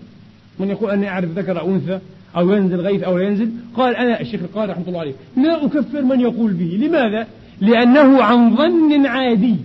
من 0.59 0.69
يقول 0.69 0.91
أني 0.91 1.09
أعرف 1.09 1.29
ذكر 1.29 1.59
أو 1.59 1.75
أنثى 1.75 1.99
أو 2.35 2.53
ينزل 2.53 2.79
غيث 2.79 3.03
أو 3.03 3.17
لا 3.17 3.27
ينزل؟ 3.27 3.49
قال 3.75 3.95
أنا 3.95 4.21
الشيخ 4.21 4.41
القاري 4.41 4.71
رحمة 4.71 4.87
الله 4.87 4.99
عليه. 4.99 5.13
لا 5.37 5.65
أكفر 5.65 6.01
من 6.01 6.19
يقول 6.19 6.53
به. 6.53 6.87
لماذا؟ 6.87 7.27
لأنه 7.61 8.23
عن 8.23 8.55
ظن 8.55 9.05
عادي. 9.05 9.55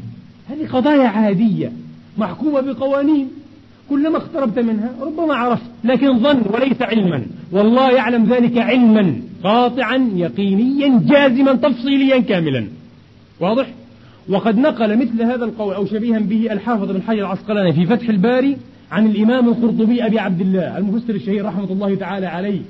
هذه 0.49 0.67
قضايا 0.73 1.09
عادية 1.09 1.73
محكومة 2.19 2.61
بقوانين. 2.61 3.29
كلما 3.91 4.17
اقتربت 4.17 4.59
منها 4.59 4.91
ربما 5.01 5.35
عرفت 5.35 5.71
لكن 5.85 6.19
ظن 6.19 6.43
وليس 6.55 6.83
علما. 6.83 7.27
والله 7.53 7.91
يعلم 7.91 8.25
ذلك 8.25 8.59
علما. 8.59 9.17
قاطعا 9.45 10.11
يقينيا 10.15 11.03
جازما 11.05 11.53
تفصيليا 11.53 12.21
كاملا. 12.21 12.67
واضح؟ 13.41 13.67
وقد 14.29 14.59
نقل 14.59 14.99
مثل 14.99 15.23
هذا 15.23 15.45
القول 15.45 15.75
أو 15.75 15.87
شبيها 15.87 16.19
به 16.19 16.53
الحافظ 16.53 16.91
بن 16.91 17.03
حجر 17.03 17.19
العسقلاني 17.19 17.73
في 17.73 17.87
فتح 17.87 18.09
الباري 18.09 18.57
عن 18.91 19.07
الإمام 19.07 19.49
القرطبي 19.49 20.07
أبي 20.07 20.19
عبد 20.19 20.41
الله 20.41 20.79
المفسر 20.79 21.15
الشهير 21.15 21.45
رحمة 21.45 21.73
الله 21.73 21.95
تعالى 21.95 22.27
عليه. 22.27 22.61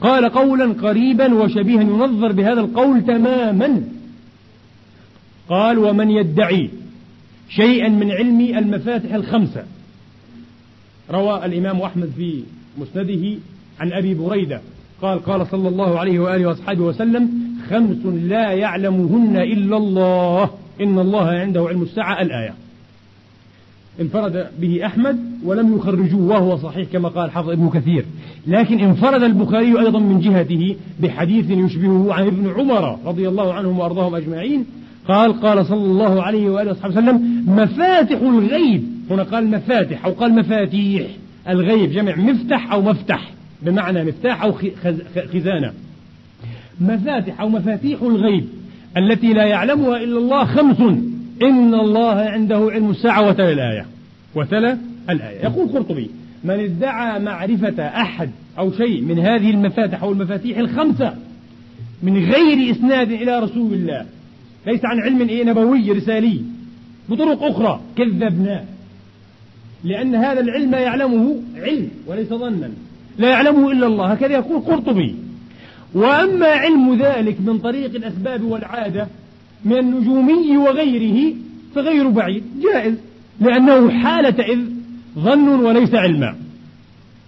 قال 0.00 0.28
قولا 0.28 0.72
قريبا 0.72 1.34
وشبيها 1.34 1.82
ينظر 1.82 2.32
بهذا 2.32 2.60
القول 2.60 3.04
تماما. 3.04 3.82
قال 5.48 5.78
ومن 5.78 6.10
يدعي 6.10 6.70
شيئا 7.48 7.88
من 7.88 8.10
علم 8.10 8.40
المفاتح 8.40 9.14
الخمسة؟ 9.14 9.64
روى 11.10 11.44
الإمام 11.44 11.80
أحمد 11.80 12.10
في 12.16 12.42
مسنده 12.78 13.38
عن 13.80 13.92
أبي 13.92 14.14
بريدة. 14.14 14.60
قال 15.02 15.24
قال 15.24 15.46
صلى 15.46 15.68
الله 15.68 15.98
عليه 15.98 16.18
وآله 16.18 16.46
وأصحابه 16.46 16.82
وسلم 16.82 17.28
خمس 17.70 18.06
لا 18.06 18.52
يعلمهن 18.52 19.36
إلا 19.36 19.76
الله. 19.76 20.50
إن 20.80 20.98
الله 20.98 21.26
عنده 21.26 21.66
علم 21.68 21.82
الساعة 21.82 22.22
الآية. 22.22 22.54
انفرد 24.00 24.46
به 24.60 24.86
أحمد 24.86 25.18
ولم 25.44 25.76
يخرجوه 25.76 26.26
وهو 26.26 26.56
صحيح 26.56 26.88
كما 26.92 27.08
قال 27.08 27.30
حافظ 27.30 27.50
ابن 27.50 27.70
كثير. 27.70 28.04
لكن 28.46 28.80
انفرد 28.80 29.22
البخاري 29.22 29.80
أيضا 29.80 29.98
من 29.98 30.20
جهته 30.20 30.76
بحديث 31.00 31.50
يشبهه 31.50 32.14
عن 32.14 32.26
ابن 32.26 32.52
عمر 32.56 32.98
رضي 33.06 33.28
الله 33.28 33.52
عنهم 33.52 33.78
وأرضاهم 33.78 34.14
أجمعين. 34.14 34.64
قال 35.08 35.40
قال 35.40 35.66
صلى 35.66 35.84
الله 35.84 36.22
عليه 36.22 36.50
وآله 36.50 36.70
وصحبه 36.70 36.92
وسلم 36.92 37.44
مفاتح 37.46 38.20
الغيب. 38.20 38.84
هنا 39.10 39.22
قال 39.22 39.50
مفاتح 39.50 40.06
أو 40.06 40.12
قال 40.12 40.34
مفاتيح. 40.34 41.06
الغيب 41.48 41.90
جمع 41.90 42.16
مفتح 42.16 42.72
أو 42.72 42.82
مفتح. 42.82 43.33
بمعنى 43.64 44.04
مفتاح 44.04 44.42
أو 44.42 44.52
خزانة. 45.34 45.72
مفاتح 46.80 47.40
أو 47.40 47.48
مفاتيح 47.48 48.02
الغيب 48.02 48.44
التي 48.96 49.32
لا 49.32 49.44
يعلمها 49.44 49.96
إلا 49.96 50.18
الله 50.18 50.44
خمس. 50.44 50.80
إن 51.42 51.74
الله 51.74 52.14
عنده 52.14 52.68
علم 52.70 52.90
الساعة 52.90 53.28
وتلا 53.28 53.52
الآية. 53.52 53.86
وتلا 54.34 54.78
الآية. 55.10 55.38
يقول 55.42 55.68
قرطبي 55.68 56.10
من 56.44 56.60
ادعى 56.60 57.20
معرفة 57.20 57.82
أحد 57.82 58.30
أو 58.58 58.72
شيء 58.72 59.00
من 59.00 59.18
هذه 59.18 59.50
المفاتح 59.50 60.02
أو 60.02 60.12
المفاتيح 60.12 60.58
الخمسة 60.58 61.14
من 62.02 62.16
غير 62.16 62.70
إسناد 62.70 63.12
إلى 63.12 63.38
رسول 63.38 63.74
الله 63.74 64.06
ليس 64.66 64.80
عن 64.84 65.00
علم 65.00 65.28
إيه 65.28 65.44
نبوي 65.44 65.92
رسالي 65.92 66.42
بطرق 67.08 67.42
أخرى 67.42 67.80
كذبناه 67.96 68.64
لأن 69.84 70.14
هذا 70.14 70.40
العلم 70.40 70.74
يعلمه 70.74 71.36
علم 71.56 71.88
وليس 72.06 72.28
ظنا. 72.28 72.70
لا 73.18 73.28
يعلمه 73.28 73.72
إلا 73.72 73.86
الله. 73.86 74.12
هكذا 74.12 74.32
يقول 74.32 74.62
قرطبي. 74.62 75.14
وأما 75.94 76.46
علم 76.46 76.94
ذلك 76.94 77.40
من 77.40 77.58
طريق 77.58 77.94
الأسباب 77.94 78.42
والعادة 78.42 79.08
من 79.64 79.78
النجومي 79.78 80.56
وغيره 80.56 81.34
فغير 81.74 82.08
بعيد 82.08 82.42
جائز. 82.62 82.94
لأنه 83.40 83.90
حالة 83.90 84.44
إذ 84.44 84.58
ظن 85.18 85.48
وليس 85.48 85.94
علما. 85.94 86.34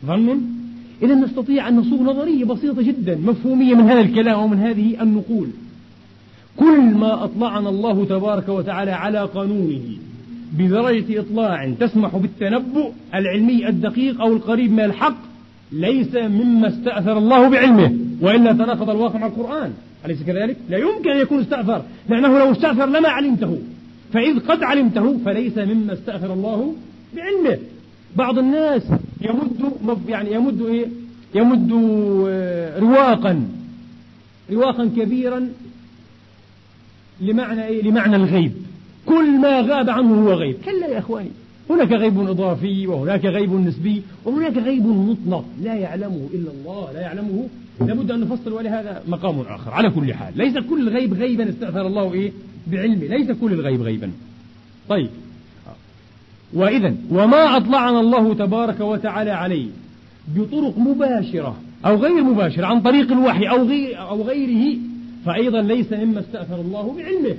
ظن؟ 0.07 0.41
إذا 1.03 1.15
نستطيع 1.15 1.69
أن 1.69 1.77
نصوغ 1.77 2.03
نظرية 2.03 2.45
بسيطة 2.45 2.83
جدا 2.83 3.19
مفهومية 3.25 3.75
من 3.75 3.85
هذا 3.85 4.01
الكلام 4.01 4.43
ومن 4.43 4.59
هذه 4.59 5.03
النقول. 5.03 5.49
كل 6.57 6.81
ما 6.81 7.25
أطلعنا 7.25 7.69
الله 7.69 8.05
تبارك 8.05 8.49
وتعالى 8.49 8.91
على 8.91 9.21
قانونه 9.35 9.81
بدرجة 10.53 11.21
إطلاع 11.21 11.73
تسمح 11.81 12.17
بالتنبؤ 12.17 12.91
العلمي 13.15 13.69
الدقيق 13.69 14.21
أو 14.21 14.33
القريب 14.33 14.73
من 14.73 14.81
الحق 14.81 15.26
ليس 15.73 16.15
مما 16.15 16.69
استأثر 16.69 17.19
الله 17.19 17.49
بعلمه 17.49 17.97
وإلا 18.21 18.53
تناقض 18.53 18.91
الواقع 18.91 19.19
مع 19.19 19.27
القرآن. 19.27 19.73
أليس 20.05 20.23
كذلك؟ 20.23 20.57
لا 20.69 20.79
يمكن 20.79 21.11
أن 21.11 21.21
يكون 21.21 21.41
استأثر 21.41 21.83
لأنه 22.09 22.39
لو 22.39 22.53
استأثر 22.53 22.87
لما 22.87 23.09
علمته. 23.09 23.59
فإذ 24.13 24.39
قد 24.39 24.63
علمته 24.63 25.19
فليس 25.25 25.59
مما 25.59 25.93
استأثر 25.93 26.33
الله 26.33 26.75
بعلمه. 27.17 27.59
بعض 28.17 28.39
الناس 28.39 28.83
يمد 29.21 29.99
يعني 30.09 30.33
يمد 30.33 30.63
إيه؟ 30.63 30.87
يمد 31.35 31.73
آه، 32.29 32.79
رواقا. 32.79 33.49
رواقا 34.53 34.91
كبيرا 34.97 35.49
لمعنى 37.21 37.67
إيه؟ 37.67 37.83
لمعنى 37.83 38.17
الغيب. 38.17 38.53
كل 39.07 39.39
ما 39.41 39.61
غاب 39.61 39.91
عنه 39.91 40.25
هو 40.25 40.33
غيب. 40.33 40.57
كلا 40.65 40.87
يا 40.87 40.99
إخواني. 40.99 41.31
هناك 41.71 41.93
غيب 41.93 42.21
إضافي 42.21 42.87
وهناك 42.87 43.25
غيب 43.25 43.53
نسبي 43.53 44.03
وهناك 44.25 44.57
غيب 44.57 44.87
مطلق 44.87 45.45
لا 45.63 45.75
يعلمه 45.75 46.29
إلا 46.35 46.51
الله 46.51 46.93
لا 46.93 47.01
يعلمه. 47.01 47.49
لابد 47.81 48.11
أن 48.11 48.21
نفصل 48.21 48.53
ولهذا 48.53 49.03
مقام 49.09 49.41
آخر. 49.41 49.71
على 49.71 49.91
كل 49.91 50.15
حال 50.15 50.39
ليس 50.39 50.59
كل 50.59 50.89
الغيب 50.89 51.15
غيبا 51.15 51.49
استأثر 51.49 51.87
الله 51.87 52.13
إيه؟ 52.13 52.33
بعلمه. 52.67 53.05
ليس 53.05 53.31
كل 53.31 53.53
الغيب 53.53 53.83
غيبا. 53.83 54.11
طيب. 54.89 55.09
وإذا 56.55 56.95
وما 57.11 57.57
أطلعنا 57.57 58.01
الله 58.01 58.35
تبارك 58.35 58.81
وتعالى 58.81 59.31
عليه 59.31 59.69
بطرق 60.37 60.79
مباشرة 60.79 61.57
أو 61.87 61.97
غير 61.97 62.23
مباشرة 62.23 62.67
عن 62.67 62.81
طريق 62.81 63.13
الوحي 63.13 63.49
أو, 63.49 63.65
غير 63.65 64.01
أو 64.01 64.23
غيره 64.23 64.79
فأيضا 65.25 65.63
ليس 65.63 65.93
مما 65.93 66.21
استأثر 66.21 66.61
الله 66.61 66.97
بعلمه. 66.97 67.37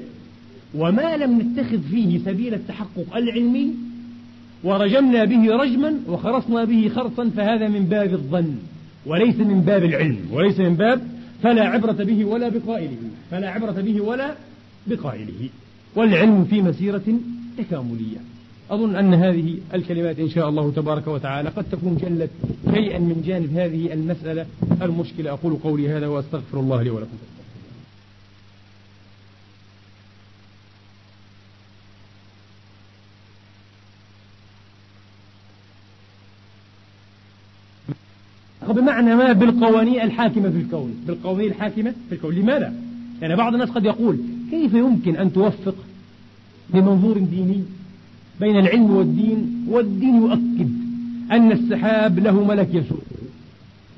وما 0.76 1.18
لم 1.18 1.42
نتخذ 1.42 1.80
فيه 1.92 2.20
سبيل 2.26 2.54
التحقق 2.54 3.16
العلمي 3.16 3.87
ورجمنا 4.68 5.26
به 5.26 5.44
رجما 5.64 5.92
وخرصنا 6.12 6.66
به 6.66 6.92
خرصا 6.96 7.30
فهذا 7.38 7.68
من 7.68 7.84
باب 7.86 8.14
الظن 8.14 8.56
وليس 9.06 9.40
من 9.40 9.62
باب 9.62 9.84
العلم 9.84 10.20
وليس 10.32 10.60
من 10.60 10.76
باب 10.76 11.00
فلا 11.44 11.64
عبرة 11.74 12.00
به 12.10 12.26
ولا 12.26 12.50
بقائله 12.50 12.98
فلا 13.32 13.50
عبرة 13.50 13.78
به 13.88 14.02
ولا 14.02 14.30
بقائله. 14.88 15.50
والعلم 15.96 16.46
في 16.50 16.62
مسيرة 16.62 17.08
تكاملية. 17.58 18.18
أظن 18.72 18.96
أن 18.96 19.14
هذه 19.14 19.58
الكلمات 19.74 20.20
إن 20.20 20.30
شاء 20.30 20.50
الله 20.50 20.72
تبارك 20.72 21.08
وتعالى 21.08 21.50
قد 21.50 21.66
تكون 21.72 21.98
جلت 21.98 22.30
شيئا 22.74 23.00
من 23.00 23.24
جانب 23.28 23.58
هذه 23.58 23.94
المسألة 23.94 24.46
المشكلة. 24.82 25.32
أقول 25.32 25.54
قولي 25.64 25.90
هذا 25.90 26.08
وأستغفر 26.08 26.60
الله 26.60 26.84
لي 26.84 26.90
ولكم. 26.90 27.18
بمعنى 38.78 39.16
ما 39.16 39.34
بالقوانين 39.34 40.02
الحاكمة 40.02 40.50
في 40.50 40.58
الكون. 40.58 40.94
بالقوانين 41.08 41.52
الحاكمة 41.52 41.94
في 42.10 42.16
الكون. 42.16 42.36
لماذا؟ 42.36 42.74
يعني 43.22 43.36
بعض 43.36 43.54
الناس 43.54 43.70
قد 43.70 43.86
يقول 43.86 44.18
كيف 44.52 44.74
يمكن 44.74 45.16
أن 45.16 45.34
توفق 45.34 45.76
بمنظور 46.70 47.18
ديني 47.18 47.64
بين 48.40 48.60
العلم 48.60 48.92
والدين 48.92 49.66
والدين 49.70 50.16
يؤكد 50.16 50.70
أن 51.32 51.52
السحاب 51.52 52.20
له 52.20 52.44
ملك 52.44 52.70
يسوع 52.74 53.02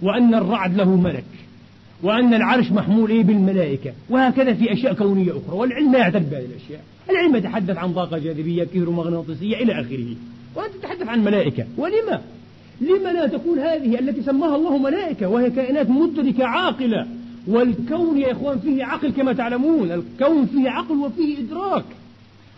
وأن 0.02 0.36
الرعد 0.36 0.76
له 0.76 0.96
ملك 0.96 1.26
وأن 2.04 2.34
العرش 2.34 2.72
محمول 2.72 3.10
إيه 3.10 3.24
بالملائكة 3.24 3.92
وهكذا 4.10 4.54
في 4.54 4.74
أشياء 4.74 4.94
كونية 4.94 5.32
أخرى. 5.32 5.58
والعلم 5.58 5.92
لا 5.92 6.00
يعتد 6.00 6.30
بهذه 6.30 6.46
الأشياء. 6.46 6.84
العلم 7.10 7.36
يتحدث 7.36 7.78
عن 7.78 7.94
طاقة 7.94 8.18
جاذبية 8.18 8.64
كهرومغناطيسية 8.64 9.56
إلى 9.56 9.82
آخره. 9.82 10.16
وأنت 10.56 10.74
تتحدث 10.74 11.08
عن 11.08 11.24
ملائكة. 11.24 11.66
ولما؟ 11.78 12.22
لما 12.82 13.10
لا 13.10 13.28
تكون 13.28 13.60
هذه 13.60 14.00
التي 14.00 14.22
سماها 14.22 14.56
الله 14.56 14.78
ملائكة 14.78 15.28
وهي 15.28 15.50
كائنات 15.50 15.90
مدركة 15.90 16.46
عاقلة. 16.46 17.08
والكون 17.48 18.18
يا 18.18 18.32
إخوان 18.32 18.60
فيه 18.60 18.84
عقل 18.84 19.12
كما 19.12 19.34
تعلمون. 19.34 19.92
الكون 19.92 20.46
فيه 20.46 20.70
عقل 20.70 20.96
وفيه 20.96 21.38
إدراك. 21.40 21.86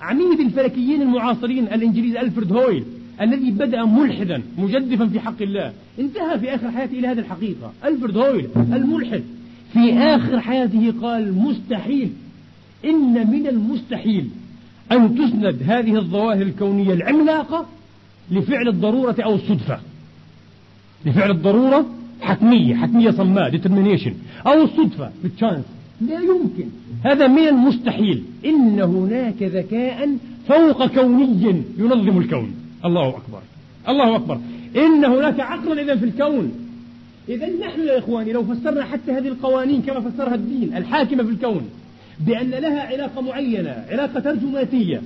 عميد 0.01 0.39
الفلكيين 0.39 1.01
المعاصرين 1.01 1.63
الإنجليزي 1.63 2.19
ألفرد 2.19 2.53
هويل 2.53 2.83
الذي 3.21 3.51
بدأ 3.51 3.85
ملحدا 3.85 4.41
مجدفا 4.57 5.05
في 5.07 5.19
حق 5.19 5.41
الله. 5.41 5.73
انتهى 5.99 6.39
في 6.39 6.55
آخر 6.55 6.71
حياته 6.71 6.99
إلى 6.99 7.07
هذه 7.07 7.19
الحقيقة. 7.19 7.73
ألفرد 7.85 8.17
هويل 8.17 8.49
الملحد. 8.55 9.23
في 9.73 9.93
آخر 9.93 10.39
حياته 10.39 10.93
قال 11.01 11.33
مستحيل. 11.33 12.09
إن 12.85 13.31
من 13.31 13.47
المستحيل 13.47 14.29
أن 14.91 15.15
تسند 15.15 15.63
هذه 15.65 15.95
الظواهر 15.95 16.41
الكونية 16.41 16.93
العملاقة 16.93 17.65
لفعل 18.31 18.67
الضرورة 18.67 19.15
أو 19.19 19.35
الصدفة. 19.35 19.79
لفعل 21.05 21.31
الضرورة 21.31 21.85
حتمية 22.21 22.75
حتمية 22.75 23.11
صماء 23.11 23.51
determination 23.51 24.11
أو 24.47 24.61
الصدفة 24.63 25.11
بالتشانس 25.23 25.65
لا 26.01 26.19
يمكن. 26.19 26.69
هذا 27.03 27.27
من 27.27 27.47
المستحيل. 27.47 28.23
إن 28.45 28.79
هناك 28.79 29.43
ذكاء 29.43 30.09
فوق 30.47 30.87
كوني 30.87 31.63
ينظم 31.77 32.17
الكون. 32.17 32.53
الله 32.85 33.09
أكبر. 33.09 33.41
الله 33.89 34.15
أكبر. 34.15 34.39
إن 34.75 35.05
هناك 35.05 35.39
عقلا 35.39 35.81
إذا 35.81 35.95
في 35.95 36.05
الكون. 36.05 36.51
إذا 37.29 37.47
نحن 37.47 37.81
يا 37.87 37.99
إخواني 37.99 38.33
لو 38.33 38.43
فسرنا 38.43 38.83
حتى 38.83 39.11
هذه 39.11 39.27
القوانين 39.27 39.81
كما 39.81 39.99
فسرها 39.99 40.35
الدين 40.35 40.77
الحاكمة 40.77 41.23
في 41.23 41.29
الكون 41.29 41.69
بأن 42.19 42.49
لها 42.49 42.81
علاقة 42.81 43.21
معينة 43.21 43.85
علاقة 43.91 44.19
ترجماتية 44.19 45.01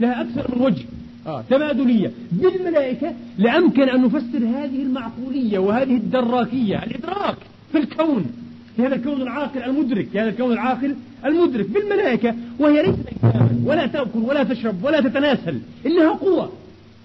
لها 0.00 0.20
أكثر 0.20 0.56
من 0.56 0.62
وجه. 0.62 0.84
آه 1.26 1.44
تبادلية 1.50 2.10
بالملائكة 2.32 3.14
لأمكن 3.38 3.82
أن 3.82 4.02
نفسر 4.04 4.38
هذه 4.38 4.82
المعقولية 4.82 5.58
وهذه 5.58 5.96
الدراكية 5.96 6.82
الإدراك 6.82 7.36
في 7.72 7.78
الكون 7.78 8.26
في 8.76 8.86
هذا 8.86 8.94
الكون 8.94 9.22
العاقل 9.22 9.62
المدرك 9.62 10.08
في 10.08 10.20
هذا 10.20 10.28
الكون 10.28 10.52
العاقل 10.52 10.94
المدرك 11.24 11.66
بالملائكة 11.70 12.34
وهي 12.58 12.82
ليست 12.82 12.98
أجساما 13.24 13.60
ولا 13.64 13.86
تأكل 13.86 14.18
ولا 14.18 14.44
تشرب 14.44 14.84
ولا 14.84 15.00
تتناسل 15.00 15.60
إنها 15.86 16.10
قوة. 16.10 16.52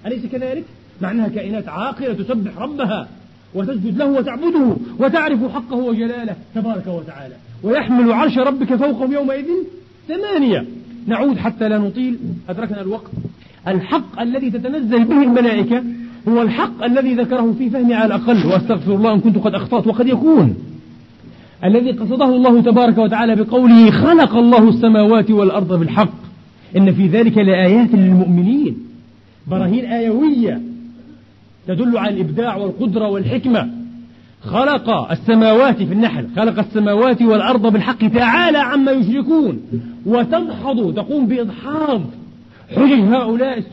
أليس 0.05 0.25
كذلك؟ 0.25 0.63
مع 1.01 1.11
أنها 1.11 1.27
كائنات 1.27 1.69
عاقلة 1.69 2.13
تسبح 2.13 2.57
ربها 2.57 3.07
وتسجد 3.55 3.97
له 3.97 4.05
وتعبده 4.05 4.75
وتعرف 4.99 5.53
حقه 5.53 5.75
وجلاله 5.75 6.35
تبارك 6.55 6.87
وتعالى 6.87 7.35
ويحمل 7.63 8.11
عرش 8.11 8.37
ربك 8.37 8.75
فوقهم 8.75 9.13
يومئذ 9.13 9.45
ثمانية. 10.07 10.65
نعود 11.07 11.37
حتى 11.37 11.69
لا 11.69 11.77
نطيل. 11.77 12.17
أدركنا 12.49 12.81
الوقت. 12.81 13.11
الحق 13.67 14.21
الذي 14.21 14.51
تتنزل 14.51 15.03
به 15.03 15.23
الملائكة 15.23 15.83
هو 16.27 16.41
الحق 16.41 16.83
الذي 16.83 17.13
ذكره 17.13 17.55
في 17.57 17.69
فهمي 17.69 17.93
على 17.93 18.05
الأقل 18.05 18.45
وأستغفر 18.45 18.95
الله 18.95 19.13
إن 19.13 19.19
كنت 19.19 19.37
قد 19.37 19.53
أخطأت 19.53 19.87
وقد 19.87 20.07
يكون. 20.07 20.55
الذي 21.63 21.91
قصده 21.91 22.35
الله 22.35 22.61
تبارك 22.61 22.97
وتعالى 22.97 23.35
بقوله 23.35 23.91
خلق 23.91 24.35
الله 24.35 24.69
السماوات 24.69 25.31
والأرض 25.31 25.79
بالحق. 25.79 26.13
إن 26.77 26.93
في 26.93 27.07
ذلك 27.07 27.37
لآيات 27.37 27.95
للمؤمنين. 27.95 28.77
براهين 29.47 29.85
آيوية 29.85 30.61
تدل 31.67 31.97
على 31.97 32.15
الإبداع 32.15 32.55
والقدرة 32.55 33.07
والحكمة. 33.07 33.69
خلق 34.41 35.11
السماوات 35.11 35.83
في 35.83 35.93
النحل 35.93 36.27
خلق 36.35 36.59
السماوات 36.59 37.21
والأرض 37.21 37.73
بالحق 37.73 38.07
تعالى 38.07 38.57
عما 38.57 38.91
يشركون. 38.91 39.61
وتدحض 40.05 40.93
تقوم 40.95 41.27
بإدحاض 41.27 42.01
حجج 42.71 42.99
هؤلاء 43.13 43.63